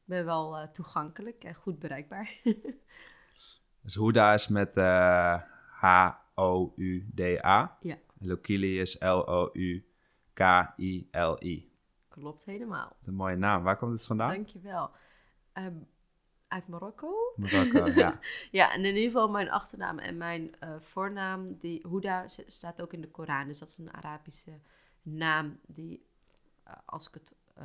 [0.04, 2.30] ben wel toegankelijk en goed bereikbaar.
[3.82, 4.74] dus Huda is met
[5.80, 7.76] H-O-U-D-A.
[7.80, 7.96] Ja.
[8.18, 9.82] Lokili is L-O-U-K-I-L-I.
[12.08, 12.88] Klopt helemaal.
[12.88, 13.62] Dat is een mooie naam.
[13.62, 14.30] Waar komt het vandaan?
[14.30, 14.90] Dankjewel.
[15.54, 15.86] Um,
[16.54, 17.32] uit Marokko.
[17.36, 18.18] Marokko, ja.
[18.50, 22.92] ja, en in ieder geval mijn achternaam en mijn uh, voornaam, die Huda, staat ook
[22.92, 23.46] in de Koran.
[23.46, 24.58] Dus dat is een Arabische
[25.02, 26.06] naam die,
[26.66, 27.64] uh, als ik het uh,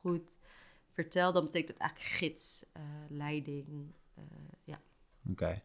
[0.00, 0.38] goed
[0.92, 2.66] vertel, dan betekent het eigenlijk gids,
[3.08, 3.92] leiding,
[4.64, 4.80] ja.
[5.30, 5.30] Oké.
[5.30, 5.62] Okay.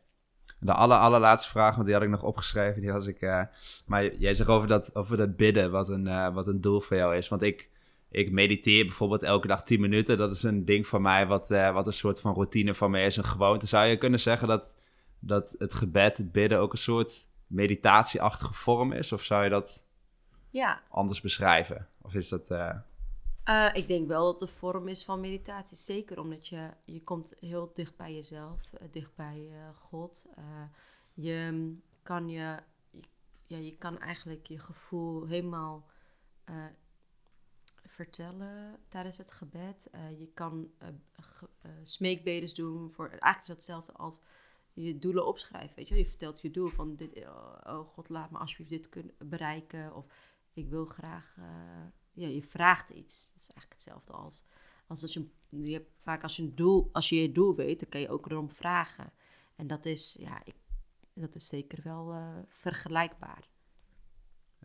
[0.60, 2.82] De aller, allerlaatste vraag, want die had ik nog opgeschreven.
[2.82, 3.48] Die was ik.
[3.86, 7.16] Maar jij zegt over dat, over dat bidden, wat een, wat een doel voor jou
[7.16, 7.28] is.
[7.28, 7.70] Want ik,
[8.16, 10.18] ik mediteer bijvoorbeeld elke dag 10 minuten.
[10.18, 13.05] Dat is een ding van mij, wat, uh, wat een soort van routine van mij
[13.05, 13.68] is, een gewoonte.
[13.68, 14.76] Zou je kunnen zeggen dat,
[15.20, 19.11] dat het gebed, het bidden, ook een soort meditatieachtige vorm is?
[19.11, 19.84] Of zou je dat
[20.49, 20.82] ja.
[20.89, 21.88] anders beschrijven?
[22.01, 22.51] Of is dat.
[22.51, 25.78] Uh, ik denk wel dat de vorm is van meditatie.
[25.78, 30.26] Zeker omdat je, je komt heel dicht bij jezelf, dicht bij God.
[31.13, 32.59] je kan je,
[33.45, 35.86] ja, je kan eigenlijk je gevoel helemaal
[37.96, 39.89] vertellen tijdens het gebed.
[40.18, 40.72] je kan
[41.84, 42.89] smeekbedes doen.
[42.91, 44.22] Voor, eigenlijk is het hetzelfde als
[44.74, 45.76] je doelen opschrijven.
[45.76, 45.96] Weet je?
[45.96, 47.26] je vertelt je doel van dit,
[47.64, 49.96] oh God, laat me alsjeblieft dit kunnen bereiken.
[49.96, 50.06] Of
[50.54, 51.38] ik wil graag
[52.16, 53.32] ja, je vraagt iets.
[53.34, 54.46] Dat is eigenlijk hetzelfde als,
[54.88, 57.80] als, als je, je hebt, vaak als je, een doel, als je je doel weet,
[57.80, 59.12] dan kan je ook erom vragen.
[59.56, 60.56] En dat is, ja, ik,
[61.14, 63.50] dat is zeker wel uh, vergelijkbaar.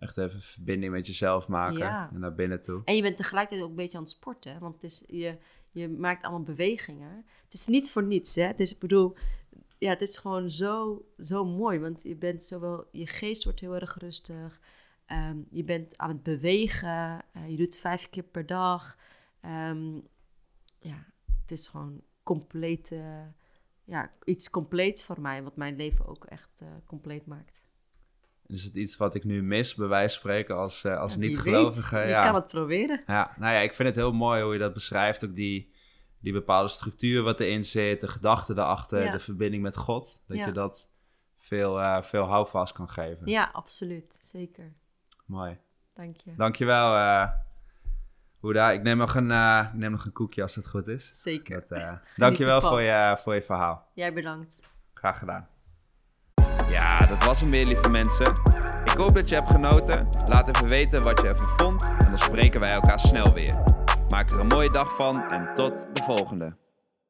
[0.00, 2.10] Echt even verbinding met jezelf maken ja.
[2.12, 2.82] en naar binnen toe.
[2.84, 5.38] En je bent tegelijkertijd ook een beetje aan het sporten, want het is, je,
[5.70, 7.24] je maakt allemaal bewegingen.
[7.44, 8.42] Het is niet voor niets, hè.
[8.42, 9.16] Het is, ik bedoel,
[9.78, 13.74] ja, het is gewoon zo, zo mooi, want je bent zowel, je geest wordt heel
[13.74, 14.60] erg rustig.
[15.06, 17.24] Ehm, je bent aan het bewegen.
[17.36, 18.98] Uh, je doet vijf keer per dag.
[19.44, 20.08] Um,
[20.80, 21.06] ja,
[21.40, 23.26] het is gewoon compleet, uh,
[23.84, 27.66] ja, iets compleets voor mij, wat mijn leven ook echt uh, compleet maakt.
[28.50, 31.98] Is het iets wat ik nu mis, bij wijze van spreken, als, als ja, niet-gelovige?
[31.98, 32.24] Je ja.
[32.24, 33.02] kan het proberen.
[33.06, 35.24] Ja, nou ja, ik vind het heel mooi hoe je dat beschrijft.
[35.24, 35.72] Ook die,
[36.18, 39.12] die bepaalde structuur wat erin zit, de gedachten erachter, ja.
[39.12, 40.18] de verbinding met God.
[40.26, 40.88] Dat je dat
[41.38, 43.26] veel, veel houvast kan geven.
[43.26, 44.18] Ja, absoluut.
[44.22, 44.72] Zeker.
[45.26, 45.58] Mooi.
[45.94, 46.32] Dank je.
[46.36, 47.30] Dankjewel, uh,
[48.40, 48.70] Hoeda.
[48.70, 51.10] Ik neem, nog een, uh, ik neem nog een koekje als het goed is.
[51.12, 51.64] Zeker.
[51.68, 53.88] Dat, uh, dankjewel voor je, voor je verhaal.
[53.94, 54.60] Jij bedankt.
[54.94, 55.48] Graag gedaan.
[56.68, 58.26] Ja, dat was hem weer, lieve mensen.
[58.84, 60.08] Ik hoop dat je hebt genoten.
[60.24, 61.82] Laat even weten wat je ervan vond.
[61.98, 63.54] En dan spreken wij elkaar snel weer.
[64.08, 66.56] Maak er een mooie dag van en tot de volgende.